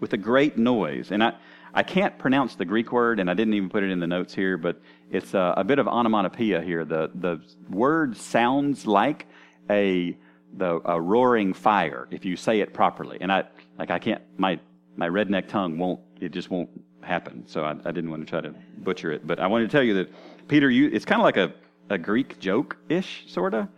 with 0.00 0.12
a 0.12 0.16
great 0.18 0.58
noise. 0.58 1.12
And 1.12 1.22
I, 1.22 1.34
I 1.76 1.82
can't 1.82 2.16
pronounce 2.18 2.54
the 2.54 2.64
Greek 2.64 2.92
word, 2.92 3.18
and 3.18 3.28
I 3.28 3.34
didn't 3.34 3.54
even 3.54 3.68
put 3.68 3.82
it 3.82 3.90
in 3.90 3.98
the 3.98 4.06
notes 4.06 4.32
here, 4.32 4.56
but 4.56 4.80
it's 5.10 5.34
a, 5.34 5.54
a 5.56 5.64
bit 5.64 5.80
of 5.80 5.88
onomatopoeia 5.88 6.62
here. 6.62 6.84
The, 6.84 7.10
the 7.14 7.40
word 7.68 8.16
sounds 8.16 8.86
like 8.86 9.26
a, 9.68 10.16
the, 10.56 10.80
a 10.84 11.00
roaring 11.00 11.52
fire 11.52 12.06
if 12.12 12.24
you 12.24 12.36
say 12.36 12.60
it 12.60 12.72
properly. 12.72 13.18
And 13.20 13.32
I, 13.32 13.44
like, 13.76 13.90
I 13.90 13.98
can't, 13.98 14.22
my, 14.38 14.60
my 14.96 15.08
redneck 15.08 15.48
tongue 15.48 15.76
won't, 15.76 16.00
it 16.20 16.30
just 16.30 16.48
won't 16.48 16.70
happen. 17.02 17.42
So 17.48 17.64
I, 17.64 17.72
I 17.84 17.90
didn't 17.90 18.10
want 18.10 18.24
to 18.24 18.30
try 18.30 18.40
to 18.40 18.54
butcher 18.78 19.10
it. 19.10 19.26
But 19.26 19.40
I 19.40 19.48
wanted 19.48 19.68
to 19.68 19.76
tell 19.76 19.82
you 19.82 19.94
that, 19.94 20.12
Peter, 20.46 20.70
you, 20.70 20.90
it's 20.92 21.04
kind 21.04 21.20
of 21.20 21.24
like 21.24 21.36
a, 21.36 21.52
a 21.90 21.98
Greek 21.98 22.38
joke 22.38 22.76
ish, 22.88 23.24
sort 23.26 23.52
of. 23.52 23.68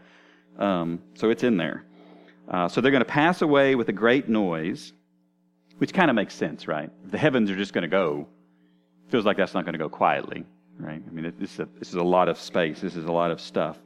Um, 0.59 1.01
so 1.15 1.31
it's 1.31 1.45
in 1.45 1.57
there. 1.57 1.87
Uh, 2.49 2.69
so 2.69 2.81
they're 2.81 2.93
going 2.93 3.01
to 3.01 3.05
pass 3.07 3.41
away 3.41 3.75
with 3.75 3.89
a 3.89 3.93
great 3.93 4.29
noise, 4.29 4.93
which 5.79 5.93
kind 5.93 6.11
of 6.11 6.17
makes 6.17 6.35
sense, 6.35 6.67
right? 6.69 6.91
If 7.05 7.11
the 7.11 7.19
heavens 7.19 7.51
are 7.51 7.57
just 7.57 7.73
going 7.73 7.83
to 7.83 7.89
go, 7.89 8.27
feels 9.09 9.25
like 9.25 9.37
that's 9.37 9.55
not 9.55 9.65
going 9.65 9.75
to 9.75 9.79
go 9.79 9.89
quietly, 9.89 10.45
right? 10.79 11.03
I 11.07 11.11
mean, 11.11 11.33
this 11.39 11.53
is, 11.55 11.61
a, 11.61 11.69
this 11.79 11.89
is 11.89 11.95
a 11.95 12.03
lot 12.03 12.29
of 12.29 12.39
space, 12.39 12.81
this 12.81 12.97
is 12.97 13.05
a 13.05 13.13
lot 13.13 13.31
of 13.31 13.41
stuff. 13.41 13.79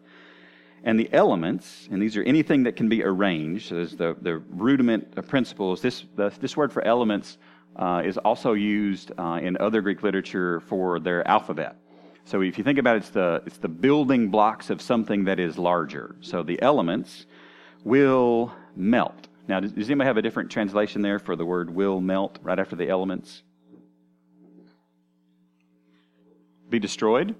And 0.82 0.98
the 0.98 1.12
elements, 1.12 1.88
and 1.90 2.00
these 2.00 2.16
are 2.16 2.22
anything 2.22 2.62
that 2.62 2.74
can 2.74 2.88
be 2.88 3.04
arranged, 3.04 3.68
so 3.68 3.84
the, 3.84 4.16
the 4.22 4.38
rudiment 4.38 5.12
of 5.18 5.28
principles. 5.28 5.82
This, 5.82 6.04
the, 6.16 6.32
this 6.40 6.56
word 6.56 6.72
for 6.72 6.82
elements 6.84 7.36
uh, 7.76 8.02
is 8.04 8.16
also 8.18 8.54
used 8.54 9.12
uh, 9.18 9.40
in 9.42 9.56
other 9.58 9.82
Greek 9.82 10.02
literature 10.02 10.60
for 10.60 10.98
their 10.98 11.26
alphabet. 11.28 11.76
So 12.24 12.40
if 12.40 12.56
you 12.56 12.64
think 12.64 12.78
about 12.78 12.96
it, 12.96 12.98
it's 12.98 13.10
the, 13.10 13.42
it's 13.44 13.58
the 13.58 13.68
building 13.68 14.28
blocks 14.28 14.70
of 14.70 14.80
something 14.80 15.24
that 15.24 15.38
is 15.38 15.58
larger. 15.58 16.16
So 16.20 16.42
the 16.42 16.60
elements 16.62 17.26
will 17.84 18.52
melt. 18.76 19.28
Now, 19.48 19.60
does, 19.60 19.72
does 19.72 19.88
anybody 19.88 20.06
have 20.06 20.16
a 20.16 20.22
different 20.22 20.50
translation 20.50 21.02
there 21.02 21.18
for 21.18 21.36
the 21.36 21.44
word 21.44 21.70
will 21.70 22.00
melt 22.00 22.38
right 22.42 22.58
after 22.58 22.76
the 22.76 22.88
elements? 22.88 23.42
Be 26.68 26.78
destroyed? 26.78 27.34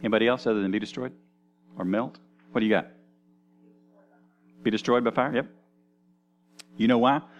Anybody 0.00 0.28
else 0.28 0.46
other 0.46 0.60
than 0.60 0.70
be 0.70 0.78
destroyed 0.78 1.12
or 1.78 1.84
melt? 1.84 2.18
What 2.52 2.60
do 2.60 2.66
you 2.66 2.72
got? 2.72 2.88
Be 4.62 4.70
destroyed 4.70 5.02
by 5.02 5.10
fire? 5.10 5.34
Yep. 5.34 5.46
You 6.76 6.88
know 6.88 6.98
why? 6.98 7.22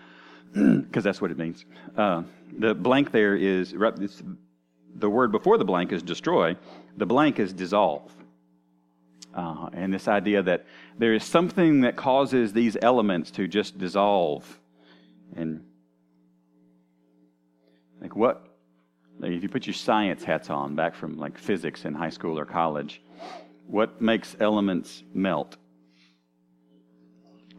Because 0.54 1.02
that's 1.02 1.20
what 1.20 1.32
it 1.32 1.38
means. 1.38 1.64
Uh, 1.96 2.22
the 2.56 2.74
blank 2.74 3.10
there 3.10 3.34
is 3.34 3.74
the 4.94 5.10
word 5.10 5.32
before 5.32 5.58
the 5.58 5.64
blank 5.64 5.92
is 5.92 6.02
destroy. 6.02 6.56
The 6.96 7.06
blank 7.06 7.40
is 7.40 7.52
dissolve. 7.52 8.14
Uh, 9.34 9.68
and 9.72 9.92
this 9.92 10.06
idea 10.06 10.42
that 10.42 10.64
there 10.96 11.12
is 11.12 11.24
something 11.24 11.80
that 11.80 11.96
causes 11.96 12.52
these 12.52 12.76
elements 12.80 13.30
to 13.32 13.48
just 13.48 13.76
dissolve. 13.78 14.60
And 15.36 15.64
like 18.00 18.14
what? 18.14 18.46
Like 19.18 19.32
if 19.32 19.42
you 19.42 19.48
put 19.48 19.66
your 19.66 19.74
science 19.74 20.22
hats 20.22 20.50
on 20.50 20.76
back 20.76 20.94
from 20.94 21.18
like 21.18 21.36
physics 21.36 21.84
in 21.84 21.94
high 21.94 22.10
school 22.10 22.38
or 22.38 22.44
college, 22.44 23.02
what 23.66 24.00
makes 24.00 24.36
elements 24.38 25.02
melt? 25.12 25.56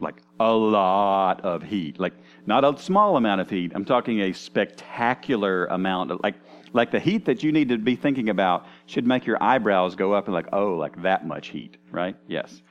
Like 0.00 0.16
a 0.40 0.52
lot 0.52 1.42
of 1.42 1.62
heat. 1.62 2.00
Like 2.00 2.14
not 2.46 2.64
a 2.64 2.80
small 2.80 3.16
amount 3.16 3.40
of 3.40 3.50
heat. 3.50 3.72
I'm 3.74 3.84
talking 3.84 4.20
a 4.20 4.32
spectacular 4.32 5.66
amount 5.66 6.12
of, 6.12 6.20
like, 6.22 6.36
like 6.76 6.90
the 6.90 7.00
heat 7.00 7.24
that 7.24 7.42
you 7.42 7.50
need 7.50 7.70
to 7.70 7.78
be 7.78 7.96
thinking 7.96 8.28
about 8.28 8.66
should 8.86 9.06
make 9.06 9.26
your 9.26 9.42
eyebrows 9.42 9.96
go 9.96 10.12
up 10.12 10.26
and 10.26 10.34
like, 10.34 10.48
oh, 10.52 10.74
like 10.74 11.02
that 11.02 11.26
much 11.26 11.48
heat, 11.48 11.76
right? 11.90 12.16
Yes. 12.28 12.62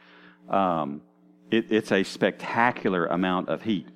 Um, 0.47 1.01
it, 1.51 1.71
it's 1.71 1.91
a 1.91 2.03
spectacular 2.03 3.07
amount 3.07 3.49
of 3.49 3.61
heat. 3.63 3.87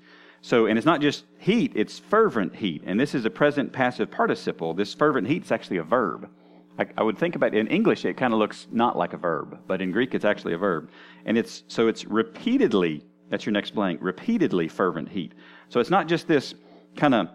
So, 0.41 0.65
and 0.65 0.77
it's 0.77 0.85
not 0.85 1.01
just 1.01 1.25
heat, 1.37 1.73
it's 1.75 1.99
fervent 1.99 2.55
heat. 2.55 2.83
And 2.85 2.99
this 2.99 3.13
is 3.13 3.25
a 3.25 3.29
present 3.29 3.71
passive 3.71 4.09
participle. 4.09 4.73
This 4.73 4.93
fervent 4.93 5.27
heat 5.27 5.43
is 5.43 5.51
actually 5.51 5.77
a 5.77 5.83
verb. 5.83 6.29
I, 6.77 6.87
I 6.97 7.03
would 7.03 7.17
think 7.17 7.35
about 7.35 7.53
it 7.53 7.59
in 7.59 7.67
English, 7.67 8.05
it 8.05 8.15
kind 8.15 8.33
of 8.33 8.39
looks 8.39 8.67
not 8.71 8.97
like 8.97 9.13
a 9.13 9.17
verb, 9.17 9.59
but 9.67 9.81
in 9.81 9.91
Greek, 9.91 10.15
it's 10.15 10.25
actually 10.25 10.53
a 10.53 10.57
verb. 10.57 10.89
And 11.25 11.37
it's, 11.37 11.63
so 11.67 11.87
it's 11.87 12.05
repeatedly, 12.05 13.05
that's 13.29 13.45
your 13.45 13.53
next 13.53 13.75
blank, 13.75 13.99
repeatedly 14.01 14.69
fervent 14.69 15.09
heat. 15.09 15.33
So 15.67 15.79
it's 15.79 15.89
not 15.89 16.07
just 16.07 16.27
this 16.27 16.55
kind 16.95 17.13
of 17.13 17.29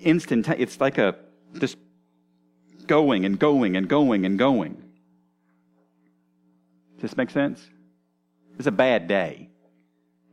instant, 0.00 0.48
it's 0.48 0.80
like 0.80 0.98
a 0.98 1.16
this 1.54 1.76
going 2.86 3.24
and 3.24 3.38
going 3.38 3.76
and 3.76 3.88
going 3.88 4.24
and 4.24 4.38
going. 4.38 4.74
Does 6.96 7.10
this 7.10 7.16
make 7.16 7.30
sense? 7.30 7.66
It's 8.58 8.66
a 8.66 8.72
bad 8.72 9.08
day. 9.08 9.50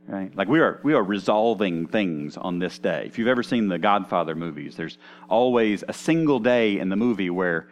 Right? 0.08 0.36
Like 0.36 0.48
we 0.48 0.60
are 0.60 0.80
we 0.84 0.94
are 0.94 1.04
resolving 1.04 1.88
things 1.88 2.36
on 2.36 2.60
this 2.60 2.80
day. 2.80 3.04
If 3.06 3.18
you've 3.18 3.28
ever 3.28 3.44
seen 3.44 3.68
the 3.68 3.78
Godfather 3.78 4.36
movies, 4.36 4.76
there's 4.76 4.98
always 5.30 5.84
a 5.88 5.94
single 5.94 6.40
day 6.40 6.80
in 6.80 6.90
the 6.90 6.96
movie 6.96 7.30
where 7.30 7.70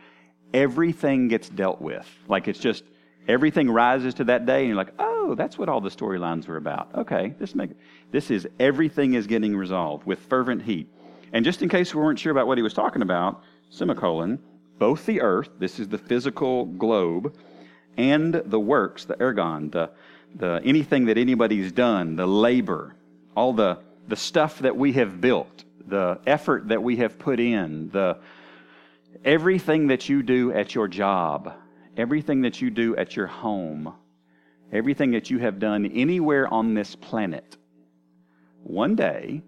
everything 0.53 1.27
gets 1.27 1.49
dealt 1.49 1.81
with. 1.81 2.07
Like 2.27 2.47
it's 2.47 2.59
just 2.59 2.83
everything 3.27 3.69
rises 3.69 4.13
to 4.15 4.23
that 4.25 4.45
day 4.45 4.59
and 4.59 4.67
you're 4.67 4.77
like, 4.77 4.93
"Oh, 4.99 5.35
that's 5.35 5.57
what 5.57 5.69
all 5.69 5.81
the 5.81 5.89
storylines 5.89 6.47
were 6.47 6.57
about." 6.57 6.89
Okay, 6.95 7.35
this 7.39 7.55
make 7.55 7.71
this 8.11 8.31
is 8.31 8.47
everything 8.59 9.15
is 9.15 9.27
getting 9.27 9.55
resolved 9.57 10.05
with 10.05 10.19
fervent 10.19 10.61
heat. 10.61 10.87
And 11.33 11.43
just 11.43 11.61
in 11.61 11.69
case 11.69 11.93
we 11.93 12.01
weren't 12.01 12.19
sure 12.19 12.31
about 12.31 12.47
what 12.47 12.57
he 12.57 12.61
was 12.61 12.73
talking 12.73 13.01
about, 13.01 13.43
semicolon, 13.69 14.39
both 14.79 15.05
the 15.05 15.21
earth, 15.21 15.49
this 15.59 15.79
is 15.79 15.89
the 15.89 15.97
physical 15.97 16.65
globe, 16.65 17.35
and 17.97 18.33
the 18.33 18.59
works, 18.59 19.05
the 19.05 19.15
ergon, 19.15 19.71
the, 19.71 19.91
the 20.35 20.61
anything 20.63 21.05
that 21.05 21.17
anybody's 21.17 21.71
done, 21.71 22.15
the 22.15 22.25
labor, 22.25 22.95
all 23.35 23.53
the, 23.53 23.79
the 24.07 24.15
stuff 24.15 24.59
that 24.59 24.75
we 24.75 24.93
have 24.93 25.19
built, 25.19 25.65
the 25.85 26.19
effort 26.25 26.69
that 26.69 26.81
we 26.81 26.95
have 26.95 27.19
put 27.19 27.39
in, 27.39 27.89
the 27.89 28.17
everything 29.25 29.87
that 29.87 30.07
you 30.07 30.23
do 30.23 30.53
at 30.53 30.73
your 30.73 30.87
job, 30.87 31.53
everything 31.97 32.41
that 32.41 32.61
you 32.61 32.69
do 32.69 32.95
at 32.95 33.15
your 33.15 33.27
home, 33.27 33.93
everything 34.71 35.11
that 35.11 35.29
you 35.29 35.39
have 35.39 35.59
done 35.59 35.85
anywhere 35.87 36.47
on 36.53 36.73
this 36.73 36.95
planet, 36.95 37.57
one 38.63 38.95
day 38.95 39.41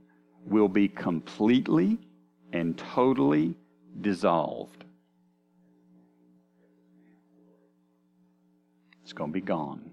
will 0.45 0.67
be 0.67 0.89
completely 0.89 1.97
and 2.51 2.77
totally 2.77 3.55
dissolved. 4.01 4.83
It's 9.11 9.17
going 9.17 9.31
to 9.31 9.33
be 9.33 9.41
gone. 9.41 9.91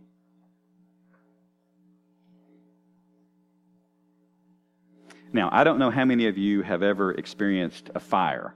Now, 5.33 5.48
I 5.50 5.64
don't 5.64 5.81
know 5.81 5.90
how 5.90 6.04
many 6.04 6.28
of 6.28 6.38
you 6.38 6.62
have 6.62 6.85
ever 6.85 7.11
experienced 7.14 7.90
a 7.96 7.98
fire 7.98 8.54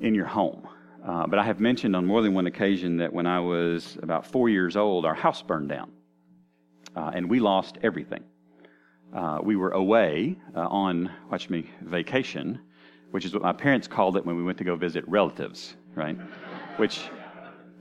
in 0.00 0.14
your 0.14 0.26
home, 0.26 0.68
uh, 1.04 1.26
but 1.26 1.40
I 1.40 1.42
have 1.42 1.58
mentioned 1.58 1.96
on 1.96 2.06
more 2.06 2.22
than 2.22 2.34
one 2.34 2.46
occasion 2.46 2.98
that 2.98 3.12
when 3.12 3.26
I 3.26 3.40
was 3.40 3.98
about 4.00 4.24
four 4.24 4.48
years 4.48 4.76
old, 4.76 5.04
our 5.04 5.12
house 5.12 5.42
burned 5.42 5.70
down, 5.70 5.90
uh, 6.94 7.10
and 7.12 7.28
we 7.28 7.40
lost 7.40 7.76
everything. 7.82 8.22
Uh, 9.12 9.40
we 9.42 9.56
were 9.56 9.72
away 9.72 10.36
uh, 10.54 10.68
on, 10.68 11.10
watch 11.32 11.50
me, 11.50 11.68
vacation, 11.82 12.60
which 13.10 13.24
is 13.24 13.34
what 13.34 13.42
my 13.42 13.52
parents 13.52 13.88
called 13.88 14.16
it 14.16 14.24
when 14.24 14.36
we 14.36 14.44
went 14.44 14.58
to 14.58 14.64
go 14.64 14.76
visit 14.76 15.02
relatives, 15.08 15.74
right? 15.96 16.16
which 16.76 17.00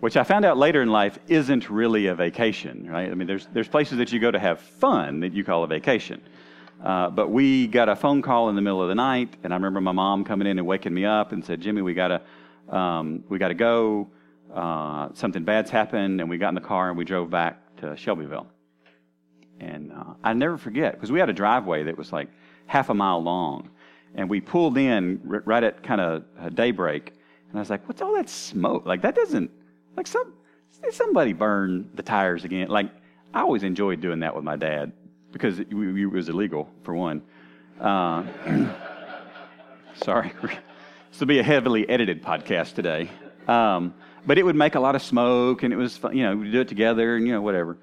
which 0.04 0.18
I 0.18 0.26
found 0.26 0.44
out 0.44 0.58
later 0.58 0.82
in 0.82 0.90
life 0.90 1.18
isn't 1.30 1.70
really 1.70 2.08
a 2.08 2.14
vacation, 2.14 2.92
right? 2.92 3.10
I 3.10 3.14
mean, 3.14 3.26
there's, 3.26 3.48
there's 3.54 3.70
places 3.70 4.00
that 4.00 4.12
you 4.12 4.20
go 4.20 4.32
to 4.32 4.38
have 4.38 4.60
fun 4.60 5.22
that 5.22 5.32
you 5.32 5.46
call 5.46 5.64
a 5.64 5.68
vacation. 5.68 6.22
Uh, 6.84 7.10
but 7.10 7.30
we 7.30 7.68
got 7.68 7.88
a 7.88 7.96
phone 7.96 8.22
call 8.22 8.50
in 8.50 8.58
the 8.58 8.62
middle 8.62 8.82
of 8.82 8.90
the 8.90 8.96
night, 8.96 9.34
and 9.44 9.54
I 9.54 9.56
remember 9.56 9.80
my 9.80 9.94
mom 9.94 10.26
coming 10.26 10.46
in 10.46 10.58
and 10.58 10.68
waking 10.68 10.94
me 10.94 11.06
up 11.06 11.32
and 11.32 11.42
said, 11.46 11.62
Jimmy, 11.62 11.82
we 11.82 11.94
got 11.94 12.10
to 12.10 12.76
um, 12.76 13.24
we 13.30 13.38
got 13.38 13.48
to 13.48 13.54
go. 13.54 14.10
Uh, 14.54 15.08
something 15.14 15.46
bad's 15.46 15.72
happened, 15.72 16.20
and 16.20 16.30
we 16.30 16.38
got 16.38 16.50
in 16.50 16.56
the 16.56 16.60
car 16.60 16.90
and 16.90 16.98
we 16.98 17.06
drove 17.06 17.30
back 17.30 17.78
to 17.78 17.96
Shelbyville. 17.96 18.48
And 19.62 19.94
uh, 19.94 20.16
I 20.22 20.34
never 20.34 20.58
forget 20.58 20.96
because 20.96 21.14
we 21.14 21.20
had 21.22 21.30
a 21.30 21.34
driveway 21.34 21.84
that 21.84 21.98
was 21.98 22.12
like 22.12 22.28
half 22.66 22.90
a 22.90 22.94
mile 22.94 23.24
long, 23.24 23.70
and 24.16 24.30
we 24.30 24.42
pulled 24.42 24.78
in 24.78 25.22
r- 25.32 25.44
right 25.46 25.64
at 25.64 25.82
kind 25.82 26.02
of 26.02 26.56
daybreak, 26.56 27.14
and 27.48 27.58
I 27.58 27.62
was 27.62 27.70
like, 27.70 27.88
"What's 27.88 28.02
all 28.02 28.16
that 28.16 28.28
smoke? 28.28 28.86
Like 28.86 29.02
that 29.04 29.16
doesn't 29.16 29.50
like 29.96 30.08
some 30.08 30.34
somebody 30.92 31.34
burn 31.34 31.90
the 31.94 32.04
tires 32.04 32.44
again. 32.44 32.68
Like 32.68 32.90
I 33.34 33.42
always 33.42 33.64
enjoyed 33.64 34.02
doing 34.02 34.20
that 34.20 34.36
with 34.36 34.44
my 34.44 34.56
dad 34.56 34.92
because 35.32 35.60
it, 35.60 35.68
it 35.72 36.08
was 36.08 36.30
illegal 36.30 36.70
for 36.84 36.94
one. 36.94 37.22
Uh, 37.80 38.24
sorry, 39.96 40.34
this 41.12 41.20
will 41.20 41.28
be 41.28 41.40
a 41.40 41.44
heavily 41.44 41.88
edited 41.90 42.24
podcast 42.24 42.76
today. 42.76 43.10
Um, 43.48 43.94
but 44.26 44.38
it 44.38 44.44
would 44.44 44.56
make 44.56 44.76
a 44.76 44.80
lot 44.80 44.96
of 44.96 45.02
smoke, 45.02 45.64
and 45.64 45.74
it 45.74 45.78
was 45.78 45.98
fun, 45.98 46.16
you 46.16 46.24
know 46.24 46.36
we 46.36 46.52
do 46.52 46.62
it 46.62 46.68
together, 46.68 47.16
and 47.16 47.28
you 47.28 47.34
know 47.34 47.42
whatever. 47.42 47.78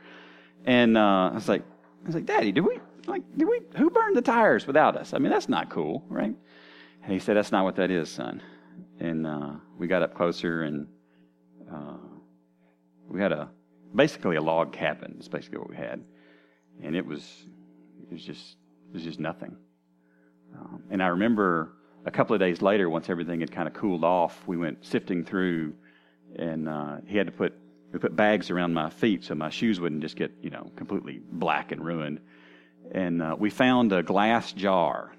And 0.64 0.96
uh, 0.96 1.30
I 1.30 1.34
was 1.34 1.48
like, 1.48 1.62
I 2.04 2.06
was 2.06 2.14
like, 2.14 2.26
Daddy, 2.26 2.52
did 2.52 2.62
we 2.62 2.78
like 3.06 3.22
did 3.36 3.48
we 3.48 3.60
who 3.76 3.90
burned 3.90 4.16
the 4.16 4.22
tires 4.22 4.66
without 4.66 4.96
us? 4.96 5.12
I 5.14 5.18
mean 5.18 5.32
that's 5.32 5.48
not 5.48 5.70
cool, 5.70 6.04
right? 6.08 6.34
And 7.02 7.12
he 7.12 7.18
said, 7.18 7.36
That's 7.36 7.52
not 7.52 7.64
what 7.64 7.76
that 7.76 7.90
is, 7.90 8.08
son. 8.08 8.42
And 8.98 9.26
uh, 9.26 9.52
we 9.78 9.86
got 9.86 10.02
up 10.02 10.14
closer 10.14 10.62
and 10.62 10.86
we 13.10 13.20
had 13.20 13.32
a 13.32 13.48
basically 13.94 14.36
a 14.36 14.40
log 14.40 14.72
cabin. 14.72 15.16
It's 15.18 15.28
basically 15.28 15.58
what 15.58 15.68
we 15.68 15.76
had, 15.76 16.02
and 16.82 16.96
it 16.96 17.04
was 17.04 17.46
it 18.02 18.12
was 18.12 18.24
just 18.24 18.56
it 18.88 18.94
was 18.94 19.02
just 19.02 19.20
nothing. 19.20 19.56
Um, 20.58 20.84
and 20.90 21.02
I 21.02 21.08
remember 21.08 21.72
a 22.06 22.10
couple 22.10 22.34
of 22.34 22.40
days 22.40 22.62
later, 22.62 22.88
once 22.88 23.10
everything 23.10 23.40
had 23.40 23.52
kind 23.52 23.68
of 23.68 23.74
cooled 23.74 24.04
off, 24.04 24.40
we 24.46 24.56
went 24.56 24.84
sifting 24.84 25.24
through, 25.24 25.74
and 26.36 26.68
uh, 26.68 26.96
he 27.06 27.16
had 27.16 27.26
to 27.26 27.32
put 27.32 27.54
we 27.92 27.98
put 27.98 28.14
bags 28.14 28.50
around 28.50 28.72
my 28.72 28.88
feet 28.88 29.24
so 29.24 29.34
my 29.34 29.50
shoes 29.50 29.80
wouldn't 29.80 30.00
just 30.00 30.16
get 30.16 30.32
you 30.40 30.50
know 30.50 30.70
completely 30.76 31.20
black 31.32 31.72
and 31.72 31.84
ruined. 31.84 32.20
And 32.92 33.22
uh, 33.22 33.36
we 33.38 33.50
found 33.50 33.92
a 33.92 34.02
glass 34.02 34.52
jar 34.52 35.12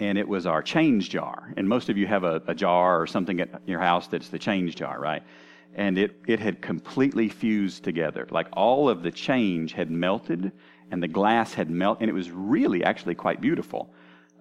and 0.00 0.18
it 0.18 0.26
was 0.26 0.46
our 0.46 0.62
change 0.62 1.10
jar. 1.10 1.52
And 1.56 1.68
most 1.68 1.88
of 1.88 1.96
you 1.96 2.06
have 2.06 2.24
a, 2.24 2.42
a, 2.46 2.54
jar 2.54 3.00
or 3.00 3.06
something 3.06 3.40
at 3.40 3.62
your 3.66 3.78
house 3.78 4.08
that's 4.08 4.28
the 4.28 4.38
change 4.38 4.74
jar, 4.74 4.98
right? 4.98 5.22
And 5.74 5.96
it, 5.96 6.20
it 6.26 6.40
had 6.40 6.60
completely 6.60 7.28
fused 7.28 7.82
together. 7.82 8.26
Like 8.30 8.48
all 8.52 8.88
of 8.88 9.02
the 9.02 9.10
change 9.10 9.72
had 9.72 9.90
melted 9.90 10.52
and 10.90 11.02
the 11.02 11.08
glass 11.08 11.54
had 11.54 11.70
melted, 11.70 12.02
and 12.02 12.10
it 12.10 12.14
was 12.14 12.30
really 12.30 12.84
actually 12.84 13.14
quite 13.14 13.40
beautiful. 13.40 13.92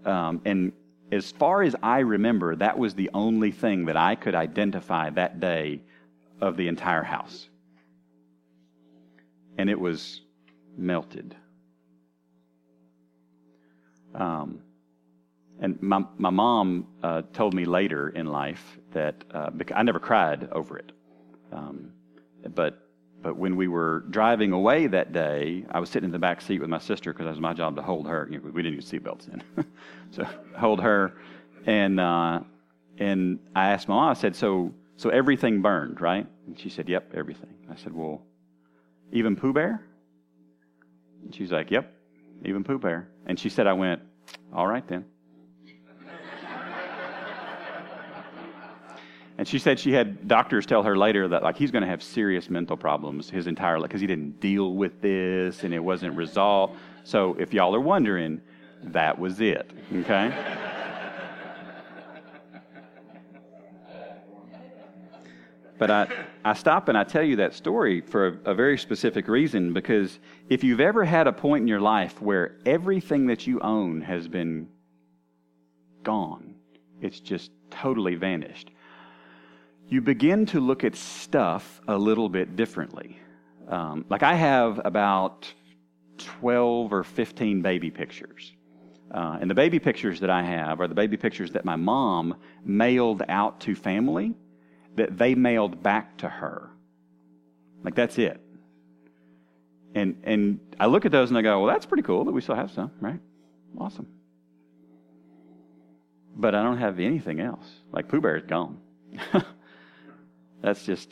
Um, 0.05 0.41
and 0.43 0.73
as 1.11 1.31
far 1.31 1.63
as 1.63 1.75
I 1.81 1.99
remember, 1.99 2.55
that 2.57 2.77
was 2.77 2.93
the 2.93 3.09
only 3.13 3.51
thing 3.51 3.85
that 3.85 3.95
I 3.95 4.15
could 4.15 4.35
identify 4.35 5.09
that 5.11 5.39
day 5.39 5.81
of 6.41 6.57
the 6.57 6.67
entire 6.67 7.03
house. 7.03 7.47
And 9.57 9.69
it 9.69 9.79
was 9.79 10.21
melted. 10.77 11.35
Um, 14.13 14.59
and 15.61 15.81
my, 15.81 16.03
my 16.17 16.31
mom 16.31 16.87
uh, 17.03 17.21
told 17.33 17.53
me 17.53 17.65
later 17.65 18.09
in 18.09 18.25
life 18.25 18.77
that 18.91 19.23
uh, 19.33 19.51
I 19.73 19.83
never 19.83 19.99
cried 19.99 20.49
over 20.51 20.77
it. 20.77 20.91
Um, 21.51 21.91
but, 22.55 22.87
but 23.21 23.35
when 23.37 23.55
we 23.55 23.67
were 23.67 24.05
driving 24.09 24.51
away 24.51 24.87
that 24.87 25.13
day, 25.13 25.65
I 25.71 25.79
was 25.79 25.89
sitting 25.89 26.07
in 26.07 26.11
the 26.11 26.19
back 26.19 26.41
seat 26.41 26.59
with 26.59 26.69
my 26.69 26.79
sister 26.79 27.13
because 27.13 27.27
it 27.27 27.29
was 27.29 27.39
my 27.39 27.53
job 27.53 27.75
to 27.75 27.81
hold 27.81 28.07
her. 28.07 28.27
We 28.29 28.63
didn't 28.63 28.75
use 28.75 28.89
seatbelts 28.89 29.31
in. 29.31 29.43
so 30.11 30.25
hold 30.57 30.81
her. 30.81 31.13
And, 31.65 31.99
uh, 31.99 32.41
and 32.97 33.39
I 33.55 33.69
asked 33.69 33.87
my 33.87 33.95
mom, 33.95 34.09
I 34.09 34.13
said, 34.13 34.35
so, 34.35 34.73
so 34.97 35.09
everything 35.09 35.61
burned, 35.61 36.01
right? 36.01 36.27
And 36.47 36.59
she 36.59 36.69
said, 36.69 36.89
yep, 36.89 37.11
everything. 37.13 37.53
I 37.69 37.75
said, 37.75 37.93
well, 37.93 38.23
even 39.11 39.35
Pooh 39.35 39.53
Bear? 39.53 39.83
And 41.23 41.33
she's 41.33 41.51
like, 41.51 41.71
yep, 41.71 41.93
even 42.45 42.63
Pooh 42.63 42.79
Bear. 42.79 43.09
And 43.25 43.39
she 43.39 43.49
said, 43.49 43.67
I 43.67 43.73
went, 43.73 44.01
all 44.53 44.67
right 44.67 44.87
then. 44.87 45.05
And 49.41 49.47
she 49.47 49.57
said 49.57 49.79
she 49.79 49.91
had 49.91 50.27
doctors 50.27 50.67
tell 50.67 50.83
her 50.83 50.95
later 50.95 51.27
that 51.29 51.41
like 51.41 51.57
he's 51.57 51.71
going 51.71 51.81
to 51.81 51.87
have 51.87 52.03
serious 52.03 52.47
mental 52.47 52.77
problems 52.77 53.27
his 53.27 53.47
entire 53.47 53.79
life 53.79 53.87
because 53.87 53.99
he 53.99 54.05
didn't 54.05 54.39
deal 54.39 54.75
with 54.75 55.01
this 55.01 55.63
and 55.63 55.73
it 55.73 55.79
wasn't 55.79 56.15
resolved. 56.15 56.77
So 57.05 57.35
if 57.39 57.51
y'all 57.51 57.73
are 57.73 57.81
wondering, 57.81 58.39
that 58.83 59.17
was 59.17 59.41
it. 59.41 59.71
Okay. 59.91 60.31
But 65.79 65.89
I, 65.89 66.07
I 66.45 66.53
stop 66.53 66.87
and 66.87 66.95
I 66.95 67.03
tell 67.03 67.23
you 67.23 67.37
that 67.37 67.55
story 67.55 68.01
for 68.01 68.27
a, 68.27 68.51
a, 68.51 68.53
very 68.53 68.77
specific 68.77 69.27
reason 69.27 69.73
because 69.73 70.19
if 70.49 70.63
you've 70.63 70.79
ever 70.79 71.03
had 71.03 71.25
a 71.25 71.33
point 71.33 71.63
in 71.63 71.67
your 71.67 71.81
life 71.81 72.21
where 72.21 72.57
everything 72.67 73.25
that 73.25 73.47
you 73.47 73.59
own 73.61 74.01
has 74.01 74.27
been 74.27 74.67
gone, 76.03 76.53
it's 77.01 77.19
just 77.19 77.49
totally 77.71 78.13
vanished, 78.13 78.69
you 79.91 79.99
begin 79.99 80.45
to 80.45 80.61
look 80.61 80.85
at 80.85 80.95
stuff 80.95 81.81
a 81.85 81.97
little 81.97 82.29
bit 82.29 82.55
differently. 82.55 83.19
Um, 83.67 84.05
like 84.09 84.23
I 84.23 84.35
have 84.35 84.79
about 84.85 85.53
12 86.17 86.93
or 86.93 87.03
15 87.03 87.61
baby 87.61 87.91
pictures. 87.91 88.53
Uh, 89.13 89.37
and 89.41 89.49
the 89.49 89.53
baby 89.53 89.79
pictures 89.79 90.21
that 90.21 90.29
I 90.29 90.43
have 90.43 90.79
are 90.79 90.87
the 90.87 90.95
baby 90.95 91.17
pictures 91.17 91.51
that 91.51 91.65
my 91.65 91.75
mom 91.75 92.37
mailed 92.63 93.21
out 93.27 93.59
to 93.61 93.75
family 93.75 94.33
that 94.95 95.17
they 95.17 95.35
mailed 95.35 95.83
back 95.83 96.17
to 96.19 96.29
her. 96.29 96.69
Like 97.83 97.93
that's 97.93 98.17
it. 98.17 98.39
And 99.93 100.21
and 100.23 100.61
I 100.79 100.85
look 100.85 101.05
at 101.05 101.11
those 101.11 101.29
and 101.29 101.37
I 101.37 101.41
go, 101.41 101.63
well, 101.63 101.73
that's 101.73 101.85
pretty 101.85 102.03
cool 102.03 102.23
that 102.23 102.31
we 102.31 102.39
still 102.39 102.55
have 102.55 102.71
some, 102.71 102.91
right? 103.01 103.19
Awesome. 103.77 104.07
But 106.33 106.55
I 106.55 106.63
don't 106.63 106.77
have 106.77 106.97
anything 107.01 107.41
else. 107.41 107.67
Like 107.91 108.07
Pooh 108.07 108.21
Bear 108.21 108.37
is 108.37 108.45
gone. 108.45 108.79
That's 110.61 110.85
just, 110.85 111.11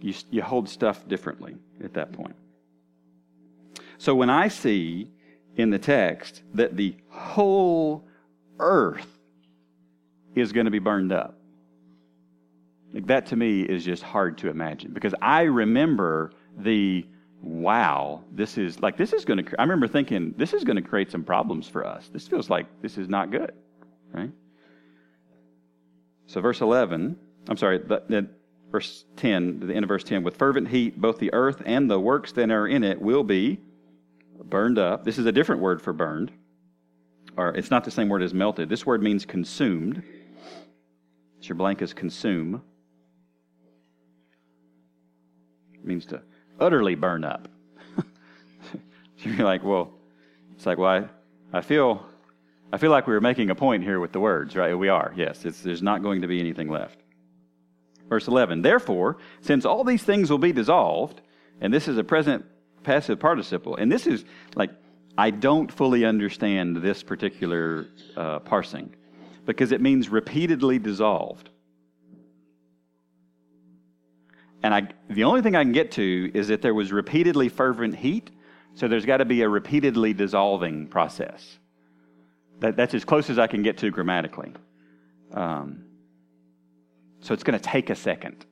you, 0.00 0.14
you 0.30 0.42
hold 0.42 0.68
stuff 0.68 1.08
differently 1.08 1.56
at 1.82 1.94
that 1.94 2.12
point. 2.12 2.36
So 3.98 4.14
when 4.14 4.30
I 4.30 4.48
see 4.48 5.10
in 5.56 5.70
the 5.70 5.78
text 5.78 6.42
that 6.54 6.76
the 6.76 6.96
whole 7.08 8.06
earth 8.58 9.06
is 10.34 10.52
going 10.52 10.66
to 10.66 10.70
be 10.70 10.78
burned 10.78 11.12
up, 11.12 11.38
like 12.92 13.06
that 13.06 13.26
to 13.26 13.36
me 13.36 13.62
is 13.62 13.84
just 13.84 14.02
hard 14.02 14.36
to 14.38 14.48
imagine 14.48 14.92
because 14.92 15.14
I 15.22 15.42
remember 15.42 16.32
the 16.58 17.06
wow, 17.40 18.22
this 18.32 18.58
is 18.58 18.80
like 18.80 18.96
this 18.96 19.12
is 19.12 19.24
going 19.24 19.44
to. 19.44 19.60
I 19.60 19.62
remember 19.62 19.88
thinking 19.88 20.34
this 20.36 20.52
is 20.52 20.62
going 20.62 20.76
to 20.76 20.82
create 20.82 21.10
some 21.10 21.24
problems 21.24 21.66
for 21.66 21.86
us. 21.86 22.08
This 22.12 22.28
feels 22.28 22.50
like 22.50 22.66
this 22.82 22.98
is 22.98 23.08
not 23.08 23.30
good, 23.30 23.52
right? 24.12 24.30
So 26.26 26.40
verse 26.40 26.60
eleven, 26.60 27.16
I'm 27.48 27.56
sorry, 27.56 27.78
the, 27.78 28.02
the, 28.08 28.28
verse 28.70 29.04
ten, 29.16 29.60
the 29.60 29.74
end 29.74 29.84
of 29.84 29.88
verse 29.88 30.02
ten, 30.02 30.22
with 30.22 30.36
fervent 30.36 30.68
heat, 30.68 30.98
both 31.00 31.18
the 31.18 31.32
earth 31.34 31.62
and 31.66 31.90
the 31.90 32.00
works 32.00 32.32
that 32.32 32.50
are 32.50 32.66
in 32.66 32.82
it 32.82 33.00
will 33.00 33.22
be 33.22 33.60
burned 34.44 34.78
up. 34.78 35.04
This 35.04 35.18
is 35.18 35.26
a 35.26 35.32
different 35.32 35.60
word 35.60 35.82
for 35.82 35.92
burned, 35.92 36.32
or 37.36 37.50
it's 37.50 37.70
not 37.70 37.84
the 37.84 37.90
same 37.90 38.08
word 38.08 38.22
as 38.22 38.32
melted. 38.32 38.68
This 38.68 38.86
word 38.86 39.02
means 39.02 39.26
consumed. 39.26 40.02
It's 41.38 41.48
your 41.48 41.56
blank 41.56 41.82
is 41.82 41.92
consume. 41.92 42.62
It 45.74 45.84
means 45.84 46.06
to 46.06 46.22
utterly 46.58 46.94
burn 46.94 47.24
up. 47.24 47.48
You're 49.18 49.44
like, 49.44 49.64
well, 49.64 49.92
it's 50.54 50.64
like, 50.64 50.78
well, 50.78 51.08
I, 51.52 51.58
I, 51.58 51.60
feel, 51.60 52.06
I 52.72 52.78
feel 52.78 52.90
like 52.92 53.06
we 53.06 53.12
were 53.14 53.20
making 53.20 53.50
a 53.50 53.54
point 53.54 53.82
here 53.82 53.98
with 53.98 54.12
the 54.12 54.20
words, 54.20 54.54
right? 54.54 54.74
We 54.74 54.88
are, 54.88 55.12
yes. 55.16 55.42
there's 55.42 55.82
not 55.82 56.02
going 56.02 56.22
to 56.22 56.28
be 56.28 56.38
anything 56.38 56.68
left. 56.68 57.01
Verse 58.12 58.28
11, 58.28 58.60
therefore, 58.60 59.16
since 59.40 59.64
all 59.64 59.84
these 59.84 60.02
things 60.02 60.28
will 60.30 60.36
be 60.36 60.52
dissolved, 60.52 61.22
and 61.62 61.72
this 61.72 61.88
is 61.88 61.96
a 61.96 62.04
present 62.04 62.44
passive 62.82 63.18
participle, 63.18 63.74
and 63.74 63.90
this 63.90 64.06
is 64.06 64.26
like, 64.54 64.68
I 65.16 65.30
don't 65.30 65.72
fully 65.72 66.04
understand 66.04 66.76
this 66.76 67.02
particular 67.02 67.86
uh, 68.14 68.40
parsing 68.40 68.94
because 69.46 69.72
it 69.72 69.80
means 69.80 70.10
repeatedly 70.10 70.78
dissolved. 70.78 71.48
And 74.62 74.74
I, 74.74 74.88
the 75.08 75.24
only 75.24 75.40
thing 75.40 75.56
I 75.56 75.62
can 75.62 75.72
get 75.72 75.92
to 75.92 76.30
is 76.34 76.48
that 76.48 76.60
there 76.60 76.74
was 76.74 76.92
repeatedly 76.92 77.48
fervent 77.48 77.96
heat, 77.96 78.30
so 78.74 78.88
there's 78.88 79.06
got 79.06 79.16
to 79.16 79.24
be 79.24 79.40
a 79.40 79.48
repeatedly 79.48 80.12
dissolving 80.12 80.86
process. 80.86 81.58
That, 82.60 82.76
that's 82.76 82.92
as 82.92 83.06
close 83.06 83.30
as 83.30 83.38
I 83.38 83.46
can 83.46 83.62
get 83.62 83.78
to 83.78 83.90
grammatically. 83.90 84.52
Um, 85.32 85.86
so 87.22 87.32
it's 87.32 87.42
going 87.42 87.58
to 87.58 87.64
take 87.64 87.88
a 87.88 87.94
second. 87.94 88.44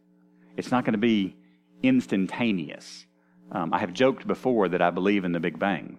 It's 0.56 0.70
not 0.70 0.85
going 0.85 0.92
to 0.92 0.98
be 0.98 1.37
instantaneous. 1.83 3.04
Um, 3.52 3.74
I 3.74 3.78
have 3.78 3.92
joked 3.92 4.26
before 4.26 4.68
that 4.68 4.80
I 4.80 4.90
believe 4.90 5.24
in 5.24 5.33
the 5.33 5.40
Big 5.40 5.59
Bang, 5.59 5.98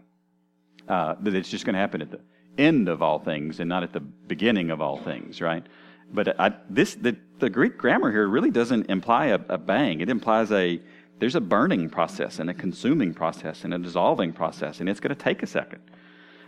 uh, 0.87 1.15
that 1.21 1.35
it's 1.35 1.49
just 1.49 1.65
going 1.65 1.73
to 1.73 1.79
happen 1.79 2.01
at 2.01 2.09
the 2.09 2.21
end 2.57 2.89
of 2.89 3.01
all 3.01 3.19
things 3.19 3.59
and 3.59 3.69
not 3.69 3.83
at 3.83 3.93
the 3.93 3.99
beginning 3.99 4.71
of 4.71 4.81
all 4.81 4.97
things, 4.97 5.41
right? 5.41 5.65
But 6.13 6.39
I, 6.39 6.53
this 6.69 6.95
the, 6.95 7.15
the 7.39 7.49
Greek 7.49 7.77
grammar 7.77 8.11
here 8.11 8.27
really 8.27 8.51
doesn't 8.51 8.89
imply 8.89 9.27
a, 9.27 9.39
a 9.49 9.57
bang. 9.57 10.01
It 10.01 10.09
implies 10.09 10.51
a 10.51 10.81
there's 11.19 11.35
a 11.35 11.41
burning 11.41 11.89
process 11.89 12.39
and 12.39 12.49
a 12.49 12.53
consuming 12.53 13.13
process 13.13 13.63
and 13.63 13.73
a 13.73 13.77
dissolving 13.77 14.33
process, 14.33 14.79
and 14.79 14.89
it's 14.89 14.99
going 14.99 15.15
to 15.15 15.23
take 15.23 15.43
a 15.43 15.47
second. 15.47 15.81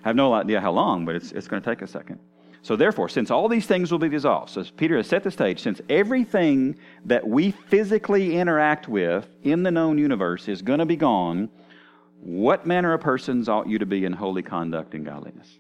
I 0.03 0.09
have 0.09 0.15
no 0.15 0.33
idea 0.33 0.59
how 0.59 0.71
long, 0.71 1.05
but 1.05 1.15
it's, 1.15 1.31
it's 1.31 1.47
going 1.47 1.61
to 1.61 1.69
take 1.69 1.81
a 1.81 1.87
second. 1.87 2.19
So, 2.63 2.75
therefore, 2.75 3.09
since 3.09 3.29
all 3.29 3.47
these 3.47 3.67
things 3.67 3.91
will 3.91 3.99
be 3.99 4.09
dissolved, 4.09 4.49
so 4.49 4.63
Peter 4.75 4.97
has 4.97 5.05
set 5.05 5.23
the 5.23 5.29
stage, 5.29 5.61
since 5.61 5.81
everything 5.89 6.77
that 7.05 7.27
we 7.27 7.51
physically 7.51 8.37
interact 8.37 8.87
with 8.87 9.27
in 9.43 9.63
the 9.63 9.69
known 9.71 9.97
universe 9.97 10.47
is 10.47 10.61
going 10.61 10.79
to 10.79 10.85
be 10.85 10.95
gone, 10.95 11.49
what 12.21 12.65
manner 12.65 12.93
of 12.93 13.01
persons 13.01 13.47
ought 13.49 13.67
you 13.67 13.77
to 13.79 13.85
be 13.85 14.05
in 14.05 14.13
holy 14.13 14.41
conduct 14.41 14.95
and 14.95 15.05
godliness? 15.05 15.59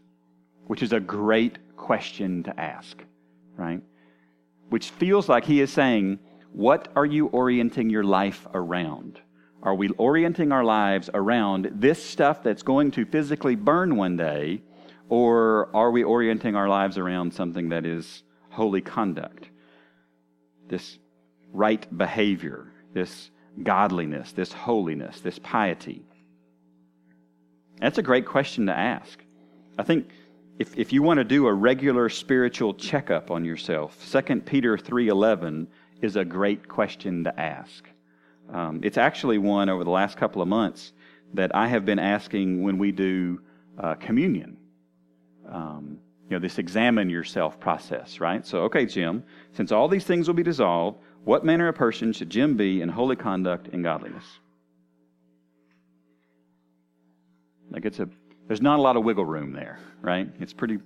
Which 0.67 0.81
is 0.81 0.93
a 0.93 0.99
great 0.99 1.75
question 1.75 2.41
to 2.43 2.59
ask, 2.59 3.03
right? 3.57 3.81
which 4.73 4.89
feels 4.89 5.29
like 5.29 5.45
he 5.45 5.61
is 5.61 5.71
saying, 5.71 6.17
What 6.51 6.91
are 6.95 7.05
you 7.05 7.27
orienting 7.27 7.91
your 7.91 8.03
life 8.03 8.47
around? 8.55 9.21
Are 9.61 9.75
we 9.75 9.89
orienting 9.89 10.51
our 10.51 10.63
lives 10.63 11.11
around 11.13 11.69
this 11.75 12.03
stuff 12.03 12.41
that's 12.41 12.63
going 12.63 12.89
to 12.91 13.05
physically 13.05 13.55
burn 13.55 13.95
one 13.97 14.17
day, 14.17 14.63
or 15.09 15.69
are 15.75 15.91
we 15.91 16.03
orienting 16.03 16.55
our 16.55 16.67
lives 16.67 16.97
around 16.97 17.33
something 17.33 17.69
that 17.69 17.85
is 17.85 18.23
holy 18.49 18.81
conduct? 18.81 19.49
This 20.67 20.99
right 21.51 21.85
behavior, 21.97 22.71
this 22.93 23.29
godliness, 23.61 24.31
this 24.31 24.51
holiness, 24.51 25.21
this 25.21 25.39
piety? 25.39 26.05
That's 27.79 27.97
a 27.97 28.03
great 28.03 28.25
question 28.25 28.67
to 28.67 28.77
ask. 28.77 29.19
I 29.77 29.83
think 29.83 30.09
if, 30.59 30.77
if 30.77 30.93
you 30.93 31.01
want 31.01 31.17
to 31.17 31.23
do 31.23 31.47
a 31.47 31.53
regular 31.53 32.09
spiritual 32.09 32.73
checkup 32.73 33.31
on 33.31 33.43
yourself, 33.43 33.97
2 34.11 34.41
Peter 34.41 34.77
3.11 34.77 35.67
is 36.01 36.15
a 36.15 36.23
great 36.23 36.67
question 36.67 37.23
to 37.23 37.39
ask. 37.39 37.89
Um, 38.51 38.81
it's 38.83 38.97
actually 38.97 39.37
one 39.37 39.69
over 39.69 39.83
the 39.83 39.89
last 39.89 40.17
couple 40.17 40.41
of 40.41 40.47
months 40.47 40.93
that 41.33 41.55
I 41.55 41.67
have 41.67 41.85
been 41.85 41.99
asking 41.99 42.61
when 42.61 42.77
we 42.77 42.91
do 42.91 43.41
uh, 43.79 43.95
communion. 43.95 44.57
You 46.29 46.37
know, 46.37 46.39
this 46.39 46.57
examine 46.57 47.09
yourself 47.09 47.59
process, 47.59 48.19
right? 48.19 48.45
So, 48.45 48.63
okay, 48.63 48.85
Jim, 48.85 49.23
since 49.51 49.71
all 49.71 49.87
these 49.87 50.05
things 50.05 50.27
will 50.27 50.35
be 50.35 50.43
dissolved, 50.43 50.99
what 51.23 51.45
manner 51.45 51.67
of 51.67 51.75
person 51.75 52.13
should 52.13 52.29
Jim 52.29 52.55
be 52.55 52.81
in 52.81 52.89
holy 52.89 53.15
conduct 53.15 53.67
and 53.69 53.83
godliness? 53.83 54.25
Like 57.69 57.85
it's 57.85 57.99
a 57.99 58.07
there's 58.47 58.61
not 58.61 58.79
a 58.79 58.81
lot 58.81 58.97
of 58.97 59.03
wiggle 59.03 59.25
room 59.25 59.53
there, 59.53 59.79
right? 60.01 60.29
It's 60.39 60.53
pretty 60.53 60.79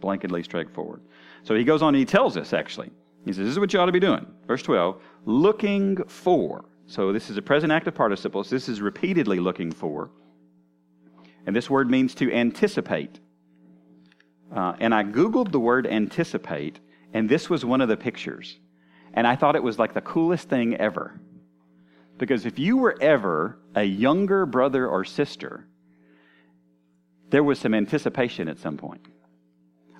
blanketly 0.00 0.44
straightforward. 0.44 1.00
So 1.42 1.54
he 1.54 1.64
goes 1.64 1.82
on 1.82 1.88
and 1.88 1.96
he 1.96 2.04
tells 2.04 2.36
us, 2.36 2.52
actually. 2.52 2.90
He 3.24 3.32
says, 3.32 3.44
This 3.44 3.52
is 3.52 3.58
what 3.58 3.72
you 3.72 3.80
ought 3.80 3.86
to 3.86 3.92
be 3.92 4.00
doing. 4.00 4.26
Verse 4.46 4.62
12, 4.62 5.00
looking 5.24 6.02
for. 6.04 6.64
So 6.86 7.12
this 7.12 7.30
is 7.30 7.36
a 7.36 7.42
present 7.42 7.72
active 7.72 7.94
participle. 7.94 8.44
So 8.44 8.54
this 8.54 8.68
is 8.68 8.80
repeatedly 8.80 9.38
looking 9.38 9.70
for. 9.72 10.10
And 11.46 11.54
this 11.54 11.70
word 11.70 11.90
means 11.90 12.14
to 12.16 12.32
anticipate. 12.32 13.20
Uh, 14.54 14.74
and 14.80 14.94
I 14.94 15.04
Googled 15.04 15.52
the 15.52 15.60
word 15.60 15.86
anticipate, 15.86 16.80
and 17.12 17.28
this 17.28 17.48
was 17.48 17.64
one 17.64 17.80
of 17.80 17.88
the 17.88 17.96
pictures. 17.96 18.58
And 19.14 19.26
I 19.26 19.36
thought 19.36 19.56
it 19.56 19.62
was 19.62 19.78
like 19.78 19.94
the 19.94 20.00
coolest 20.00 20.48
thing 20.48 20.76
ever. 20.76 21.20
Because 22.18 22.46
if 22.46 22.58
you 22.58 22.76
were 22.76 22.96
ever 23.00 23.58
a 23.74 23.82
younger 23.82 24.46
brother 24.46 24.86
or 24.86 25.04
sister, 25.04 25.66
there 27.30 27.42
was 27.42 27.58
some 27.58 27.74
anticipation 27.74 28.48
at 28.48 28.58
some 28.58 28.76
point. 28.76 29.06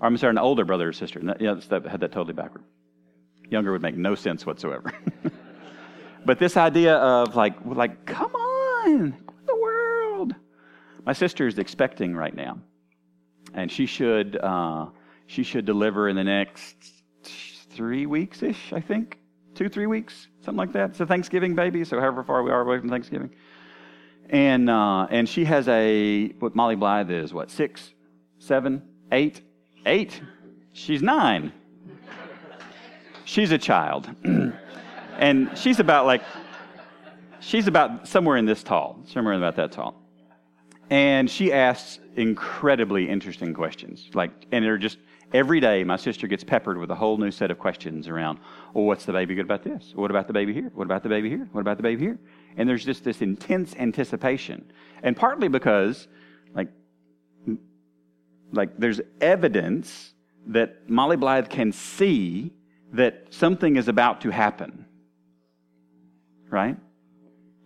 Or, 0.00 0.06
I'm 0.06 0.16
sorry, 0.16 0.32
an 0.32 0.38
older 0.38 0.64
brother 0.64 0.88
or 0.88 0.92
sister. 0.92 1.20
Yeah, 1.38 1.54
that 1.68 1.86
had 1.86 2.00
that 2.00 2.12
totally 2.12 2.34
backward. 2.34 2.64
Younger 3.48 3.72
would 3.72 3.82
make 3.82 3.96
no 3.96 4.14
sense 4.14 4.44
whatsoever. 4.44 4.92
but 6.24 6.38
this 6.38 6.56
idea 6.56 6.96
of 6.96 7.36
like, 7.36 7.54
like, 7.64 8.04
come 8.04 8.34
on, 8.34 9.14
the 9.46 9.56
world. 9.56 10.34
My 11.04 11.12
sister 11.12 11.46
is 11.46 11.58
expecting 11.58 12.14
right 12.14 12.34
now, 12.34 12.58
and 13.54 13.70
she 13.70 13.86
should 13.86 14.36
uh, 14.36 14.86
she 15.26 15.42
should 15.42 15.64
deliver 15.64 16.08
in 16.08 16.16
the 16.16 16.24
next 16.24 16.76
three 17.70 18.06
weeks 18.06 18.42
ish, 18.42 18.72
I 18.72 18.80
think, 18.80 19.18
two 19.54 19.68
three 19.68 19.86
weeks, 19.86 20.28
something 20.40 20.58
like 20.58 20.72
that. 20.72 20.90
It's 20.90 21.00
a 21.00 21.06
Thanksgiving 21.06 21.54
baby, 21.54 21.84
so 21.84 22.00
however 22.00 22.22
far 22.22 22.42
we 22.42 22.50
are 22.50 22.62
away 22.62 22.78
from 22.78 22.88
Thanksgiving 22.88 23.30
and 24.30 24.70
uh, 24.70 25.06
and 25.10 25.28
she 25.28 25.44
has 25.44 25.68
a 25.68 26.28
what 26.38 26.54
Molly 26.54 26.76
Blythe 26.76 27.10
is 27.10 27.34
what 27.34 27.50
six, 27.50 27.92
seven, 28.38 28.82
eight, 29.12 29.42
eight. 29.84 30.22
She's 30.72 31.02
nine. 31.02 31.52
She's 33.24 33.50
a 33.50 33.58
child, 33.58 34.08
and 35.18 35.50
she's 35.58 35.80
about 35.80 36.06
like 36.06 36.22
she's 37.40 37.66
about 37.66 38.08
somewhere 38.08 38.36
in 38.36 38.46
this 38.46 38.62
tall, 38.62 39.00
somewhere 39.06 39.34
about 39.34 39.56
that 39.56 39.72
tall, 39.72 39.99
and 40.90 41.30
she 41.30 41.52
asks 41.52 42.00
incredibly 42.16 43.08
interesting 43.08 43.54
questions. 43.54 44.10
Like, 44.12 44.32
and 44.50 44.64
they're 44.64 44.76
just 44.76 44.98
every 45.32 45.60
day. 45.60 45.84
My 45.84 45.96
sister 45.96 46.26
gets 46.26 46.42
peppered 46.42 46.78
with 46.78 46.90
a 46.90 46.94
whole 46.94 47.16
new 47.16 47.30
set 47.30 47.50
of 47.50 47.58
questions 47.58 48.08
around. 48.08 48.40
Well, 48.74 48.84
what's 48.84 49.04
the 49.04 49.12
baby 49.12 49.34
good 49.36 49.44
about 49.44 49.62
this? 49.62 49.92
What 49.94 50.10
about 50.10 50.26
the 50.26 50.32
baby 50.32 50.52
here? 50.52 50.70
What 50.74 50.84
about 50.84 51.04
the 51.04 51.08
baby 51.08 51.28
here? 51.28 51.48
What 51.52 51.60
about 51.60 51.76
the 51.76 51.84
baby 51.84 52.02
here? 52.02 52.18
And 52.56 52.68
there's 52.68 52.84
just 52.84 53.04
this 53.04 53.22
intense 53.22 53.74
anticipation. 53.76 54.70
And 55.02 55.16
partly 55.16 55.48
because, 55.48 56.08
like, 56.54 56.68
like 58.52 58.76
there's 58.76 59.00
evidence 59.20 60.14
that 60.48 60.90
Molly 60.90 61.16
Blythe 61.16 61.48
can 61.48 61.70
see 61.70 62.52
that 62.92 63.26
something 63.30 63.76
is 63.76 63.86
about 63.86 64.22
to 64.22 64.30
happen. 64.30 64.86
Right? 66.48 66.76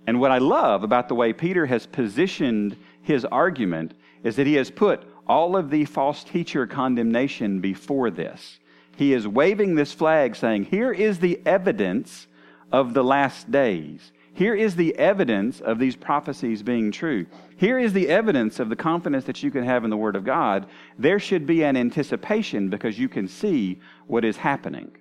And 0.07 0.21
what 0.21 0.31
I 0.31 0.39
love 0.39 0.83
about 0.83 1.09
the 1.09 1.15
way 1.15 1.33
Peter 1.33 1.65
has 1.65 1.87
positioned 1.87 2.77
his 3.05 3.25
argument 3.27 3.95
is 4.25 4.37
that 4.37 4.47
he 4.47 4.55
has 4.55 4.71
put 4.71 5.05
all 5.27 5.57
of 5.57 5.71
the 5.71 5.85
false 5.85 6.25
teacher 6.25 6.67
condemnation 6.67 7.61
before 7.61 8.11
this. 8.11 8.59
He 8.97 9.13
is 9.13 9.29
waving 9.29 9.75
this 9.75 9.93
flag 9.93 10.35
saying, 10.35 10.65
Here 10.65 10.93
is 10.93 11.19
the 11.19 11.41
evidence 11.47 12.27
of 12.73 12.95
the 12.95 13.05
last 13.05 13.51
days. 13.51 14.13
Here 14.33 14.55
is 14.55 14.75
the 14.75 14.97
evidence 14.99 15.61
of 15.61 15.79
these 15.79 15.95
prophecies 15.95 16.63
being 16.63 16.91
true. 16.91 17.27
Here 17.57 17.79
is 17.79 17.93
the 17.93 18.09
evidence 18.09 18.59
of 18.59 18.69
the 18.69 18.77
confidence 18.77 19.25
that 19.27 19.43
you 19.43 19.51
can 19.53 19.63
have 19.63 19.85
in 19.85 19.91
the 19.91 19.97
Word 19.97 20.17
of 20.17 20.25
God. 20.25 20.67
There 20.99 21.21
should 21.21 21.47
be 21.47 21.63
an 21.63 21.77
anticipation 21.77 22.69
because 22.69 22.99
you 22.99 23.09
can 23.09 23.29
see 23.29 23.81
what 24.09 24.25
is 24.25 24.37
happening. 24.37 24.97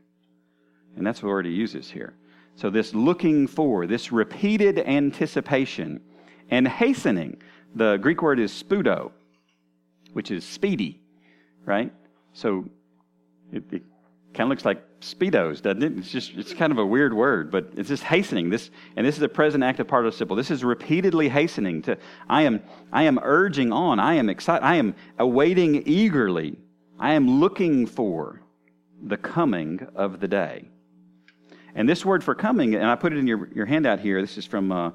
And 0.95 1.07
that's 1.07 1.21
the 1.21 1.27
word 1.27 1.47
he 1.47 1.51
uses 1.51 1.89
here. 1.89 2.13
So, 2.55 2.69
this 2.69 2.93
looking 2.93 3.47
for, 3.47 3.87
this 3.87 4.11
repeated 4.11 4.77
anticipation 4.77 6.01
and 6.51 6.67
hastening. 6.67 7.41
The 7.75 7.97
Greek 7.97 8.21
word 8.21 8.39
is 8.39 8.51
spudo, 8.51 9.11
which 10.13 10.31
is 10.31 10.45
speedy, 10.45 11.01
right? 11.65 11.91
So, 12.33 12.69
it, 13.51 13.63
it 13.71 13.83
kind 14.33 14.47
of 14.47 14.49
looks 14.49 14.65
like 14.65 14.83
speedos, 14.99 15.61
doesn't 15.61 15.83
it? 15.83 15.97
It's 15.97 16.09
just 16.09 16.33
it's 16.35 16.53
kind 16.53 16.71
of 16.71 16.77
a 16.77 16.85
weird 16.85 17.13
word, 17.13 17.51
but 17.51 17.71
it's 17.75 17.89
just 17.89 18.03
hastening. 18.03 18.49
This 18.49 18.71
and 18.95 19.05
this 19.05 19.17
is 19.17 19.21
a 19.21 19.29
present 19.29 19.63
active 19.63 19.87
participle. 19.87 20.35
This 20.35 20.51
is 20.51 20.63
repeatedly 20.63 21.29
hastening 21.29 21.81
to 21.83 21.97
I 22.29 22.43
am 22.43 22.61
I 22.91 23.03
am 23.03 23.19
urging 23.21 23.71
on. 23.71 23.99
I 23.99 24.15
am 24.15 24.29
excited. 24.29 24.65
I 24.65 24.75
am 24.75 24.95
awaiting 25.19 25.83
eagerly. 25.85 26.57
I 26.99 27.13
am 27.13 27.39
looking 27.39 27.85
for 27.85 28.41
the 29.03 29.17
coming 29.17 29.85
of 29.95 30.19
the 30.19 30.27
day. 30.27 30.69
And 31.75 31.89
this 31.89 32.05
word 32.05 32.23
for 32.23 32.35
coming, 32.35 32.75
and 32.75 32.85
I 32.85 32.95
put 32.95 33.13
it 33.13 33.17
in 33.17 33.25
your, 33.25 33.49
your 33.53 33.65
handout 33.65 33.99
here. 33.99 34.21
This 34.21 34.37
is 34.37 34.45
from 34.45 34.71
uh, 34.71 34.91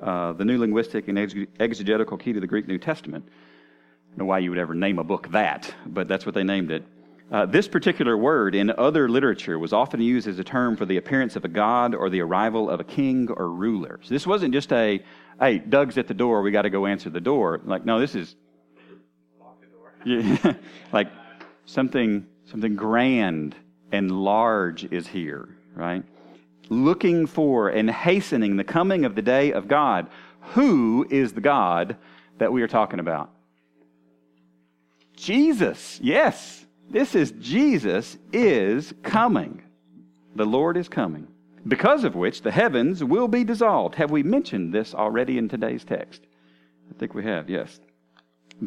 uh, 0.00 0.32
the 0.32 0.44
New 0.44 0.58
Linguistic 0.58 1.08
and 1.08 1.18
Exegetical 1.18 2.16
Key 2.16 2.32
to 2.32 2.40
the 2.40 2.46
Greek 2.46 2.68
New 2.68 2.78
Testament. 2.78 3.24
I 3.26 4.08
don't 4.10 4.18
know 4.18 4.24
why 4.26 4.38
you 4.38 4.50
would 4.50 4.58
ever 4.58 4.74
name 4.74 4.98
a 4.98 5.04
book 5.04 5.28
that, 5.32 5.74
but 5.86 6.08
that's 6.08 6.26
what 6.26 6.34
they 6.34 6.44
named 6.44 6.70
it. 6.70 6.84
Uh, 7.30 7.44
this 7.44 7.66
particular 7.66 8.16
word 8.16 8.54
in 8.54 8.70
other 8.70 9.08
literature 9.08 9.58
was 9.58 9.72
often 9.72 10.00
used 10.00 10.28
as 10.28 10.38
a 10.38 10.44
term 10.44 10.76
for 10.76 10.86
the 10.86 10.96
appearance 10.96 11.34
of 11.34 11.44
a 11.44 11.48
god 11.48 11.94
or 11.94 12.08
the 12.08 12.20
arrival 12.20 12.70
of 12.70 12.78
a 12.78 12.84
king 12.84 13.28
or 13.30 13.48
ruler. 13.50 13.98
So 14.02 14.14
this 14.14 14.26
wasn't 14.26 14.54
just 14.54 14.72
a, 14.72 15.02
hey, 15.40 15.58
Doug's 15.58 15.98
at 15.98 16.06
the 16.06 16.14
door, 16.14 16.42
we 16.42 16.52
got 16.52 16.62
to 16.62 16.70
go 16.70 16.86
answer 16.86 17.10
the 17.10 17.20
door. 17.20 17.60
Like, 17.64 17.84
no, 17.84 17.98
this 17.98 18.14
is 18.14 18.36
like 20.92 21.08
something 21.64 22.26
something 22.44 22.76
grand 22.76 23.56
and 23.90 24.10
large 24.10 24.84
is 24.84 25.06
here, 25.08 25.48
right? 25.74 26.04
Looking 26.68 27.26
for 27.26 27.68
and 27.68 27.90
hastening 27.90 28.56
the 28.56 28.64
coming 28.64 29.04
of 29.04 29.14
the 29.14 29.22
day 29.22 29.52
of 29.52 29.68
God. 29.68 30.08
Who 30.52 31.06
is 31.10 31.32
the 31.32 31.40
God 31.40 31.96
that 32.38 32.52
we 32.52 32.62
are 32.62 32.68
talking 32.68 33.00
about? 33.00 33.30
Jesus, 35.16 35.98
yes. 36.02 36.64
This 36.90 37.14
is 37.14 37.32
Jesus 37.32 38.16
is 38.32 38.94
coming. 39.02 39.62
The 40.34 40.44
Lord 40.44 40.76
is 40.76 40.88
coming. 40.88 41.28
Because 41.66 42.04
of 42.04 42.14
which 42.14 42.42
the 42.42 42.52
heavens 42.52 43.02
will 43.02 43.26
be 43.26 43.42
dissolved. 43.42 43.96
Have 43.96 44.10
we 44.10 44.22
mentioned 44.22 44.72
this 44.72 44.94
already 44.94 45.38
in 45.38 45.48
today's 45.48 45.84
text? 45.84 46.22
I 46.90 46.98
think 46.98 47.14
we 47.14 47.24
have, 47.24 47.50
yes. 47.50 47.80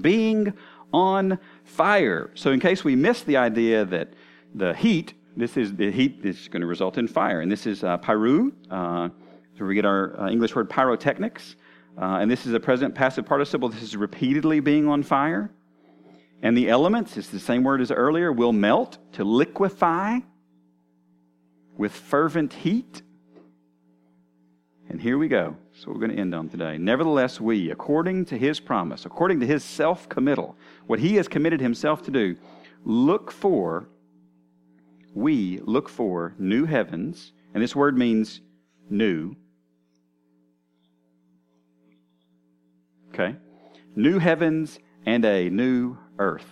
Being 0.02 0.54
on 0.92 1.40
fire. 1.64 2.32
So, 2.34 2.52
in 2.52 2.60
case 2.60 2.84
we 2.84 2.96
missed 2.96 3.26
the 3.26 3.38
idea 3.38 3.86
that 3.86 4.10
the 4.54 4.74
heat, 4.74 5.14
this 5.36 5.58
is 5.58 5.76
the 5.76 5.92
heat 5.92 6.24
that's 6.24 6.48
going 6.48 6.62
to 6.62 6.68
result 6.68 6.98
in 6.98 7.08
fire. 7.08 7.42
And 7.42 7.52
this 7.52 7.65
is 7.65 7.84
uh, 7.84 7.98
pyru, 7.98 8.52
uh, 8.70 9.10
so 9.58 9.65
we 9.65 9.76
get 9.76 9.86
our 9.86 10.20
uh, 10.20 10.30
English 10.30 10.56
word 10.56 10.70
pyrotechnics. 10.70 11.56
Uh, 11.98 12.20
and 12.22 12.32
this 12.32 12.46
is 12.46 12.54
a 12.54 12.60
present 12.60 12.96
passive 12.96 13.26
participle. 13.26 13.68
This 13.70 13.84
is 13.84 13.98
repeatedly 13.98 14.62
being 14.62 14.88
on 14.88 15.04
fire. 15.04 15.52
And 16.42 16.58
the 16.58 16.70
elements, 16.70 17.18
it's 17.18 17.28
the 17.28 17.39
same 17.39 17.63
word 17.63 17.82
as 17.82 17.92
earlier, 17.92 18.32
will 18.32 18.54
melt 18.54 18.98
to 19.13 19.26
liquefy 19.26 20.20
with 21.78 21.92
fervent 21.92 22.54
heat. 22.54 23.02
And 24.89 25.02
here 25.02 25.18
we 25.18 25.28
go. 25.28 25.56
So 25.74 25.92
we're 25.92 26.00
going 26.00 26.12
to 26.12 26.18
end 26.18 26.34
on 26.34 26.50
today. 26.50 26.78
Nevertheless, 26.78 27.39
we, 27.39 27.70
according 27.70 28.26
to 28.26 28.38
his 28.38 28.60
promise, 28.60 29.06
according 29.06 29.39
to 29.42 29.46
his 29.46 29.63
self 29.63 30.08
committal, 30.10 30.56
what 30.88 31.00
he 31.00 31.15
has 31.15 31.28
committed 31.28 31.60
himself 31.60 32.02
to 32.04 32.12
do, 32.12 32.38
look 32.86 33.32
for, 33.32 33.88
we 35.13 35.60
look 35.63 35.89
for 35.89 36.36
new 36.38 36.65
heavens. 36.65 37.34
And 37.54 37.63
this 37.63 37.76
word 37.76 37.98
means 37.98 38.41
new. 38.89 39.36
Okay? 43.13 43.36
New 43.95 44.19
heavens 44.19 44.80
and 45.06 45.26
a 45.26 45.50
new 45.50 45.98
earth. 46.17 46.50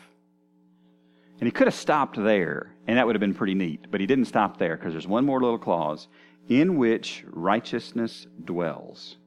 And 1.39 1.45
he 1.45 1.51
could 1.51 1.67
have 1.67 1.75
stopped 1.75 2.15
there, 2.15 2.73
and 2.87 2.97
that 2.97 3.05
would 3.05 3.15
have 3.15 3.19
been 3.19 3.35
pretty 3.35 3.53
neat. 3.53 3.91
But 3.91 4.01
he 4.01 4.07
didn't 4.07 4.25
stop 4.25 4.57
there 4.57 4.75
because 4.75 4.93
there's 4.93 5.07
one 5.07 5.23
more 5.23 5.39
little 5.39 5.59
clause 5.59 6.07
in 6.49 6.77
which 6.77 7.23
righteousness 7.29 8.25
dwells. 8.43 9.17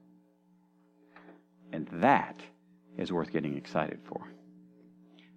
And 1.73 1.89
that 1.93 2.41
is 2.99 3.13
worth 3.13 3.31
getting 3.33 3.57
excited 3.57 4.01
for. 4.05 4.27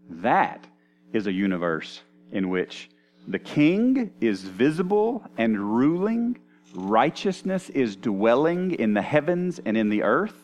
That 0.10 0.66
is 1.12 1.28
a 1.28 1.32
universe 1.32 2.02
in 2.32 2.50
which 2.50 2.90
the 3.28 3.40
king 3.40 4.12
is 4.20 4.44
visible 4.44 5.24
and 5.38 5.58
ruling, 5.60 6.38
righteousness 6.76 7.70
is 7.70 7.96
dwelling 7.96 8.72
in 8.72 8.94
the 8.94 9.02
heavens 9.02 9.60
and 9.66 9.78
in 9.78 9.90
the 9.90 10.04
earth. 10.04 10.36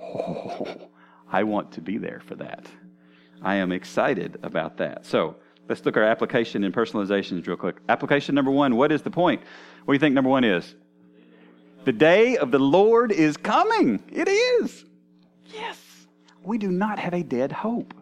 Oh, 0.00 0.88
I 1.30 1.42
want 1.42 1.72
to 1.72 1.80
be 1.80 1.98
there 1.98 2.20
for 2.24 2.36
that. 2.36 2.66
I 3.42 3.56
am 3.56 3.72
excited 3.72 4.38
about 4.42 4.76
that. 4.78 5.04
So 5.04 5.36
let's 5.68 5.84
look 5.84 5.96
at 5.96 6.02
our 6.02 6.08
application 6.08 6.64
and 6.64 6.74
personalizations 6.74 7.46
real 7.46 7.56
quick. 7.56 7.76
Application 7.88 8.34
number 8.34 8.50
one 8.50 8.76
what 8.76 8.92
is 8.92 9.02
the 9.02 9.10
point? 9.10 9.42
What 9.84 9.92
do 9.92 9.96
you 9.96 10.00
think 10.00 10.14
number 10.14 10.30
one 10.30 10.44
is? 10.44 10.74
The 11.84 11.92
day 11.92 12.36
of 12.36 12.50
the 12.50 12.58
Lord 12.58 13.12
is 13.12 13.36
coming. 13.36 14.02
It 14.12 14.28
is. 14.28 14.84
Yes. 15.46 15.78
We 16.42 16.58
do 16.58 16.70
not 16.70 16.98
have 16.98 17.14
a 17.14 17.22
dead 17.22 17.52
hope. 17.52 17.94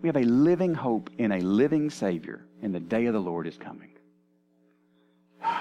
We 0.00 0.08
have 0.08 0.16
a 0.16 0.22
living 0.22 0.74
hope 0.74 1.10
in 1.18 1.32
a 1.32 1.40
living 1.40 1.90
Savior, 1.90 2.46
and 2.62 2.74
the 2.74 2.80
day 2.80 3.06
of 3.06 3.12
the 3.12 3.20
Lord 3.20 3.46
is 3.46 3.56
coming. 3.56 3.92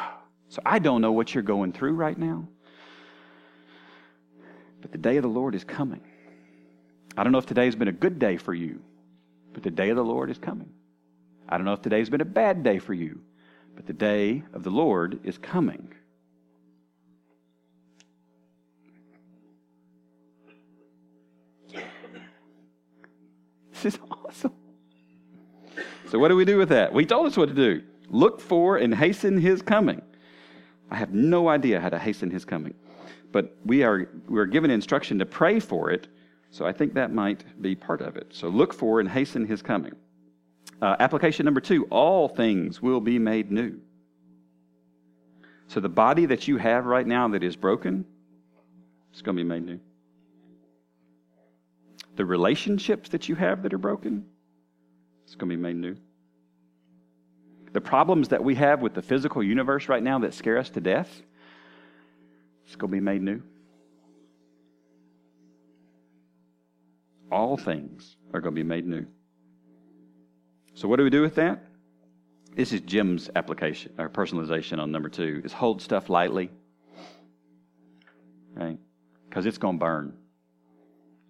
So 0.51 0.63
I 0.65 0.79
don't 0.79 1.01
know 1.01 1.11
what 1.11 1.35
you're 1.35 1.43
going 1.43 1.73
through 1.73 1.93
right 1.93 2.17
now, 2.17 2.47
but 4.81 4.91
the 4.91 4.97
day 4.97 5.17
of 5.17 5.21
the 5.21 5.29
Lord 5.29 5.53
is 5.53 5.63
coming. 5.63 6.01
I 7.15 7.23
don't 7.23 7.31
know 7.31 7.37
if 7.37 7.45
today 7.45 7.65
has 7.65 7.75
been 7.75 7.87
a 7.87 7.91
good 7.91 8.17
day 8.17 8.37
for 8.37 8.55
you. 8.55 8.81
But 9.53 9.63
the 9.63 9.71
day 9.71 9.89
of 9.89 9.95
the 9.95 10.03
Lord 10.03 10.29
is 10.29 10.37
coming. 10.37 10.69
I 11.47 11.57
don't 11.57 11.65
know 11.65 11.73
if 11.73 11.81
today's 11.81 12.09
been 12.09 12.21
a 12.21 12.25
bad 12.25 12.63
day 12.63 12.79
for 12.79 12.93
you, 12.93 13.21
but 13.75 13.87
the 13.87 13.93
day 13.93 14.43
of 14.53 14.63
the 14.63 14.69
Lord 14.69 15.19
is 15.23 15.37
coming. 15.37 15.93
This 23.81 23.95
is 23.95 23.99
awesome. 24.25 24.53
So, 26.09 26.19
what 26.19 26.27
do 26.27 26.35
we 26.35 26.45
do 26.45 26.57
with 26.57 26.69
that? 26.69 26.93
We 26.93 27.05
told 27.05 27.27
us 27.27 27.37
what 27.37 27.49
to 27.49 27.55
do 27.55 27.81
look 28.09 28.41
for 28.41 28.77
and 28.77 28.93
hasten 28.93 29.37
his 29.37 29.61
coming. 29.61 30.01
I 30.91 30.95
have 30.95 31.13
no 31.13 31.47
idea 31.47 31.79
how 31.79 31.89
to 31.89 31.99
hasten 31.99 32.31
his 32.31 32.43
coming, 32.43 32.73
but 33.31 33.55
we 33.63 33.83
are, 33.83 34.09
we 34.27 34.39
are 34.39 34.47
given 34.47 34.71
instruction 34.71 35.19
to 35.19 35.25
pray 35.25 35.59
for 35.59 35.91
it 35.91 36.07
so 36.51 36.65
I 36.65 36.71
think 36.71 36.93
that 36.95 37.13
might 37.13 37.61
be 37.61 37.75
part 37.75 38.01
of 38.01 38.15
it. 38.15 38.27
So 38.31 38.49
look 38.49 38.73
for 38.73 38.99
and 38.99 39.09
hasten 39.09 39.45
his 39.45 39.61
coming. 39.61 39.93
Uh, 40.81 40.95
application 40.99 41.45
number 41.45 41.61
two 41.61 41.85
all 41.85 42.27
things 42.27 42.81
will 42.81 43.01
be 43.01 43.19
made 43.19 43.51
new. 43.51 43.79
So 45.67 45.79
the 45.79 45.89
body 45.89 46.25
that 46.25 46.47
you 46.47 46.57
have 46.57 46.85
right 46.85 47.05
now 47.05 47.27
that 47.29 47.43
is 47.43 47.55
broken, 47.55 48.05
it's 49.11 49.21
going 49.21 49.37
to 49.37 49.43
be 49.43 49.47
made 49.47 49.65
new. 49.65 49.79
The 52.19 52.25
relationships 52.25 53.07
that 53.11 53.29
you 53.29 53.35
have 53.35 53.63
that 53.63 53.73
are 53.73 53.77
broken, 53.77 54.25
it's 55.23 55.35
going 55.35 55.49
to 55.49 55.55
be 55.55 55.61
made 55.61 55.77
new. 55.77 55.95
The 57.71 57.79
problems 57.79 58.27
that 58.27 58.43
we 58.43 58.55
have 58.55 58.81
with 58.81 58.93
the 58.93 59.01
physical 59.01 59.41
universe 59.41 59.87
right 59.87 60.03
now 60.03 60.19
that 60.19 60.33
scare 60.33 60.57
us 60.57 60.69
to 60.71 60.81
death, 60.81 61.09
it's 62.65 62.75
going 62.75 62.91
to 62.91 62.97
be 62.97 62.99
made 62.99 63.21
new. 63.21 63.41
all 67.31 67.55
things 67.55 68.17
are 68.33 68.41
going 68.41 68.53
to 68.53 68.59
be 68.59 68.67
made 68.67 68.85
new. 68.85 69.05
So, 70.73 70.89
what 70.89 70.97
do 70.97 71.05
we 71.05 71.09
do 71.09 71.21
with 71.21 71.35
that? 71.35 71.63
This 72.53 72.73
is 72.73 72.81
Jim's 72.81 73.29
application 73.33 73.93
or 73.97 74.09
personalization 74.09 74.79
on 74.79 74.91
number 74.91 75.07
two 75.07 75.41
is 75.45 75.53
hold 75.53 75.81
stuff 75.81 76.09
lightly. 76.09 76.49
Right? 78.55 78.77
Because 79.29 79.45
it's 79.45 79.57
going 79.57 79.77
to 79.77 79.79
burn. 79.79 80.18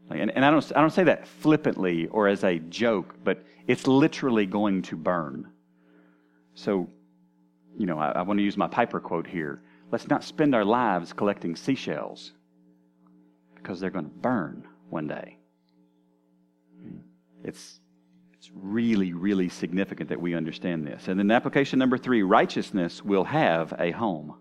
And, 0.10 0.32
and 0.32 0.43
I, 0.43 0.49
don't, 0.49 0.72
I 0.76 0.82
don't 0.82 0.91
say 0.91 1.03
that 1.03 1.28
flippantly 1.28 2.07
or 2.07 2.28
as 2.28 2.43
a 2.43 2.57
joke, 2.57 3.16
but 3.24 3.43
it's 3.68 3.86
literally 3.86 4.45
going 4.45 4.82
to 4.84 4.95
burn. 4.95 5.51
So, 6.55 6.89
you 7.78 7.86
know, 7.86 7.99
I, 7.99 8.12
I 8.12 8.22
want 8.24 8.39
to 8.39 8.43
use 8.43 8.57
my 8.57 8.68
Piper 8.68 8.99
quote 8.99 9.28
here. 9.28 9.62
Let's 9.91 10.07
not 10.07 10.24
spend 10.24 10.55
our 10.55 10.66
lives 10.66 11.14
collecting 11.14 11.55
seashells 11.55 12.32
because 13.55 13.80
they're 13.80 13.91
going 13.91 14.05
to 14.05 14.12
burn 14.12 14.68
one 14.89 15.07
day. 15.07 15.38
It's, 17.43 17.80
it's 18.34 18.49
really, 18.53 19.14
really 19.14 19.49
significant 19.49 20.10
that 20.10 20.20
we 20.20 20.34
understand 20.34 20.86
this. 20.86 21.07
And 21.07 21.20
then 21.20 21.30
application 21.32 21.80
number 21.80 21.97
three 21.97 22.24
righteousness 22.24 23.03
will 23.03 23.24
have 23.26 23.74
a 23.80 23.91
home. 23.91 24.36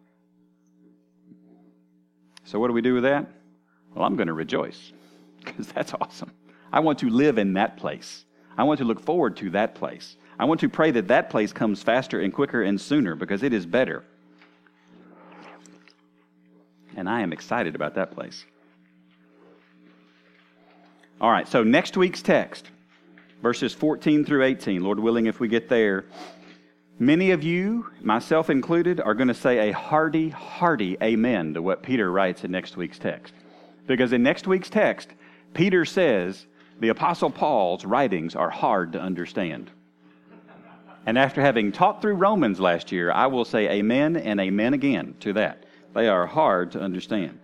So, 2.45 2.59
what 2.59 2.69
do 2.69 2.73
we 2.73 2.81
do 2.81 2.95
with 2.95 3.03
that? 3.03 3.31
Well, 3.95 4.05
I'm 4.05 4.17
going 4.17 4.29
to 4.29 4.33
rejoice 4.33 4.93
because 5.49 5.69
that's 5.69 5.95
awesome. 6.01 6.33
I 6.73 6.81
want 6.81 6.99
to 7.01 7.11
live 7.11 7.39
in 7.39 7.55
that 7.55 7.77
place. 7.77 8.25
I 8.57 8.65
want 8.65 8.79
to 8.79 8.85
look 8.85 9.01
forward 9.01 9.37
to 9.39 9.51
that 9.51 9.75
place. 9.75 10.17
I 10.39 10.45
want 10.45 10.61
to 10.61 10.69
pray 10.69 10.91
that 10.93 11.09
that 11.09 11.31
place 11.31 11.53
comes 11.53 11.83
faster 11.83 12.21
and 12.21 12.33
quicker 12.33 12.63
and 12.63 12.81
sooner 12.81 13.15
because 13.15 13.43
it 13.43 13.53
is 13.53 13.67
better. 13.67 14.05
And 16.97 17.09
I 17.09 17.21
am 17.21 17.33
excited 17.33 17.75
about 17.75 17.95
that 17.95 18.13
place. 18.13 18.45
All 21.21 21.31
right, 21.31 21.49
so 21.49 21.65
next 21.65 21.97
week's 21.97 22.23
text, 22.23 22.71
verses 23.43 23.75
14 23.75 24.25
through 24.25 24.45
18, 24.45 24.83
Lord 24.83 25.01
willing, 25.01 25.27
if 25.27 25.41
we 25.41 25.49
get 25.49 25.69
there, 25.69 26.05
many 26.99 27.33
of 27.33 27.43
you, 27.43 27.91
myself 28.01 28.51
included, 28.51 29.01
are 29.01 29.15
going 29.15 29.29
to 29.29 29.35
say 29.35 29.69
a 29.69 29.73
hearty, 29.73 30.29
hearty 30.29 30.97
amen 31.03 31.55
to 31.55 31.63
what 31.63 31.83
Peter 31.83 32.11
writes 32.11 32.45
in 32.45 32.53
next 32.53 32.77
week's 32.77 33.01
text. 33.01 33.35
Because 33.89 34.13
in 34.13 34.23
next 34.23 34.47
week's 34.47 34.71
text, 34.71 35.09
Peter 35.55 35.85
says 35.85 36.47
the 36.81 36.89
Apostle 36.89 37.31
Paul's 37.31 37.85
writings 37.85 38.37
are 38.37 38.51
hard 38.51 38.93
to 38.93 39.01
understand. 39.01 39.71
And 41.07 41.17
after 41.17 41.41
having 41.41 41.73
taught 41.73 42.03
through 42.03 42.15
Romans 42.15 42.61
last 42.61 42.93
year, 42.93 43.11
I 43.11 43.27
will 43.27 43.45
say 43.45 43.69
amen 43.71 44.17
and 44.17 44.39
amen 44.41 44.75
again 44.75 45.15
to 45.21 45.33
that. 45.35 45.65
They 45.95 46.09
are 46.09 46.27
hard 46.27 46.73
to 46.73 46.81
understand. 46.81 47.39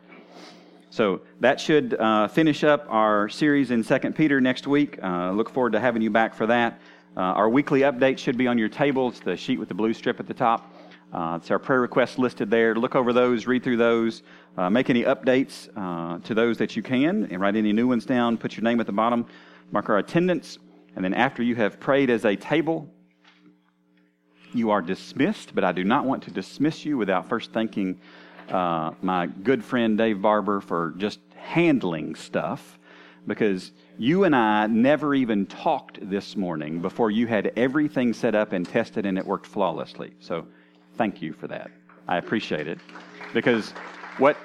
So 0.90 1.22
that 1.40 1.60
should 1.60 1.94
uh, 1.94 2.28
finish 2.28 2.62
up 2.62 2.86
our 2.88 3.28
series 3.28 3.70
in 3.70 3.82
2 3.82 3.98
Peter 4.12 4.40
next 4.40 4.66
week. 4.66 5.02
Uh, 5.02 5.32
look 5.32 5.50
forward 5.50 5.72
to 5.72 5.80
having 5.80 6.02
you 6.02 6.10
back 6.10 6.34
for 6.34 6.46
that. 6.46 6.78
Uh, 7.16 7.20
our 7.20 7.48
weekly 7.48 7.80
update 7.80 8.18
should 8.18 8.36
be 8.36 8.46
on 8.46 8.58
your 8.58 8.68
table. 8.68 9.08
It's 9.08 9.20
the 9.20 9.36
sheet 9.36 9.58
with 9.58 9.68
the 9.68 9.74
blue 9.74 9.94
strip 9.94 10.20
at 10.20 10.26
the 10.26 10.34
top. 10.34 10.73
Uh, 11.12 11.38
it's 11.40 11.50
our 11.50 11.58
prayer 11.58 11.80
requests 11.80 12.18
listed 12.18 12.50
there. 12.50 12.74
Look 12.74 12.94
over 12.94 13.12
those, 13.12 13.46
read 13.46 13.62
through 13.62 13.76
those, 13.76 14.22
uh, 14.56 14.68
make 14.68 14.90
any 14.90 15.04
updates 15.04 15.68
uh, 15.76 16.18
to 16.24 16.34
those 16.34 16.58
that 16.58 16.76
you 16.76 16.82
can, 16.82 17.26
and 17.30 17.40
write 17.40 17.56
any 17.56 17.72
new 17.72 17.86
ones 17.86 18.04
down. 18.04 18.36
Put 18.36 18.56
your 18.56 18.64
name 18.64 18.80
at 18.80 18.86
the 18.86 18.92
bottom, 18.92 19.26
mark 19.70 19.88
our 19.88 19.98
attendance, 19.98 20.58
and 20.96 21.04
then 21.04 21.14
after 21.14 21.42
you 21.42 21.54
have 21.56 21.78
prayed 21.78 22.10
as 22.10 22.24
a 22.24 22.36
table, 22.36 22.88
you 24.52 24.70
are 24.70 24.82
dismissed. 24.82 25.54
But 25.54 25.64
I 25.64 25.72
do 25.72 25.84
not 25.84 26.04
want 26.04 26.24
to 26.24 26.30
dismiss 26.30 26.84
you 26.84 26.96
without 26.96 27.28
first 27.28 27.52
thanking 27.52 28.00
uh, 28.48 28.92
my 29.02 29.26
good 29.26 29.64
friend 29.64 29.96
Dave 29.96 30.20
Barber 30.20 30.60
for 30.60 30.94
just 30.96 31.20
handling 31.36 32.14
stuff 32.14 32.78
because 33.26 33.72
you 33.98 34.24
and 34.24 34.34
I 34.34 34.66
never 34.66 35.14
even 35.14 35.46
talked 35.46 35.98
this 36.10 36.36
morning 36.36 36.80
before 36.80 37.10
you 37.10 37.26
had 37.26 37.52
everything 37.56 38.12
set 38.12 38.34
up 38.34 38.52
and 38.52 38.68
tested 38.68 39.06
and 39.06 39.18
it 39.18 39.24
worked 39.24 39.46
flawlessly. 39.46 40.14
So 40.20 40.46
thank 40.96 41.22
you 41.22 41.32
for 41.32 41.48
that. 41.48 41.70
I 42.08 42.18
appreciate 42.18 42.66
it 42.68 42.78
because 43.32 43.70
what, 44.18 44.36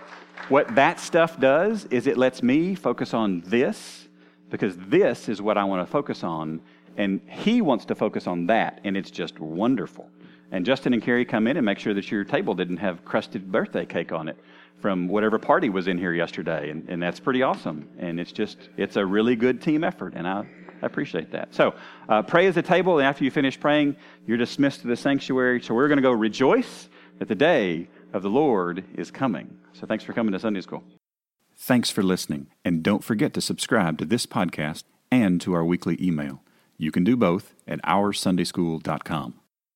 what 0.49 0.73
that 0.75 0.99
stuff 0.99 1.39
does 1.39 1.85
is 1.85 2.07
it 2.07 2.17
lets 2.17 2.41
me 2.41 2.75
focus 2.75 3.13
on 3.13 3.41
this 3.45 4.07
because 4.49 4.75
this 4.77 5.29
is 5.29 5.41
what 5.41 5.57
I 5.57 5.63
want 5.63 5.85
to 5.85 5.91
focus 5.91 6.23
on 6.23 6.61
and 6.97 7.21
he 7.27 7.61
wants 7.61 7.85
to 7.85 7.95
focus 7.95 8.27
on 8.27 8.47
that 8.47 8.81
and 8.83 8.97
it's 8.97 9.11
just 9.11 9.39
wonderful. 9.39 10.09
And 10.51 10.65
Justin 10.65 10.93
and 10.93 11.03
Carrie 11.03 11.25
come 11.25 11.47
in 11.47 11.57
and 11.57 11.65
make 11.65 11.77
sure 11.77 11.93
that 11.93 12.09
your 12.09 12.23
table 12.23 12.55
didn't 12.55 12.77
have 12.77 13.05
crusted 13.05 13.51
birthday 13.51 13.85
cake 13.85 14.11
on 14.11 14.27
it 14.27 14.37
from 14.81 15.07
whatever 15.07 15.37
party 15.37 15.69
was 15.69 15.87
in 15.87 15.97
here 15.97 16.13
yesterday. 16.13 16.69
And, 16.71 16.89
and 16.89 17.03
that's 17.03 17.19
pretty 17.19 17.43
awesome. 17.43 17.87
And 17.99 18.19
it's 18.19 18.31
just, 18.31 18.69
it's 18.77 18.95
a 18.95 19.05
really 19.05 19.35
good 19.35 19.61
team 19.61 19.83
effort. 19.83 20.13
And 20.15 20.27
I, 20.27 20.47
I 20.81 20.85
appreciate 20.85 21.31
that. 21.31 21.53
So 21.53 21.73
uh, 22.07 22.21
pray 22.21 22.47
as 22.47 22.57
a 22.57 22.61
table. 22.61 22.99
And 22.99 23.07
after 23.07 23.23
you 23.23 23.31
finish 23.31 23.59
praying, 23.59 23.95
you're 24.25 24.37
dismissed 24.37 24.81
to 24.81 24.87
the 24.87 24.95
sanctuary. 24.95 25.61
So 25.61 25.73
we're 25.73 25.87
going 25.87 25.97
to 25.97 26.03
go 26.03 26.11
rejoice 26.11 26.89
that 27.19 27.27
the 27.27 27.35
day 27.35 27.87
of 28.13 28.23
the 28.23 28.29
Lord 28.29 28.83
is 28.95 29.11
coming. 29.11 29.57
So 29.73 29.85
thanks 29.85 30.03
for 30.03 30.13
coming 30.13 30.33
to 30.33 30.39
Sunday 30.39 30.61
school. 30.61 30.83
Thanks 31.55 31.89
for 31.89 32.01
listening. 32.01 32.47
And 32.63 32.81
don't 32.81 33.03
forget 33.03 33.33
to 33.33 33.41
subscribe 33.41 33.97
to 33.97 34.05
this 34.05 34.25
podcast 34.25 34.83
and 35.11 35.41
to 35.41 35.53
our 35.53 35.65
weekly 35.65 35.97
email. 36.01 36.41
You 36.77 36.91
can 36.91 37.03
do 37.03 37.17
both 37.17 37.53
at 37.67 37.81
oursundayschool.com. 37.83 39.38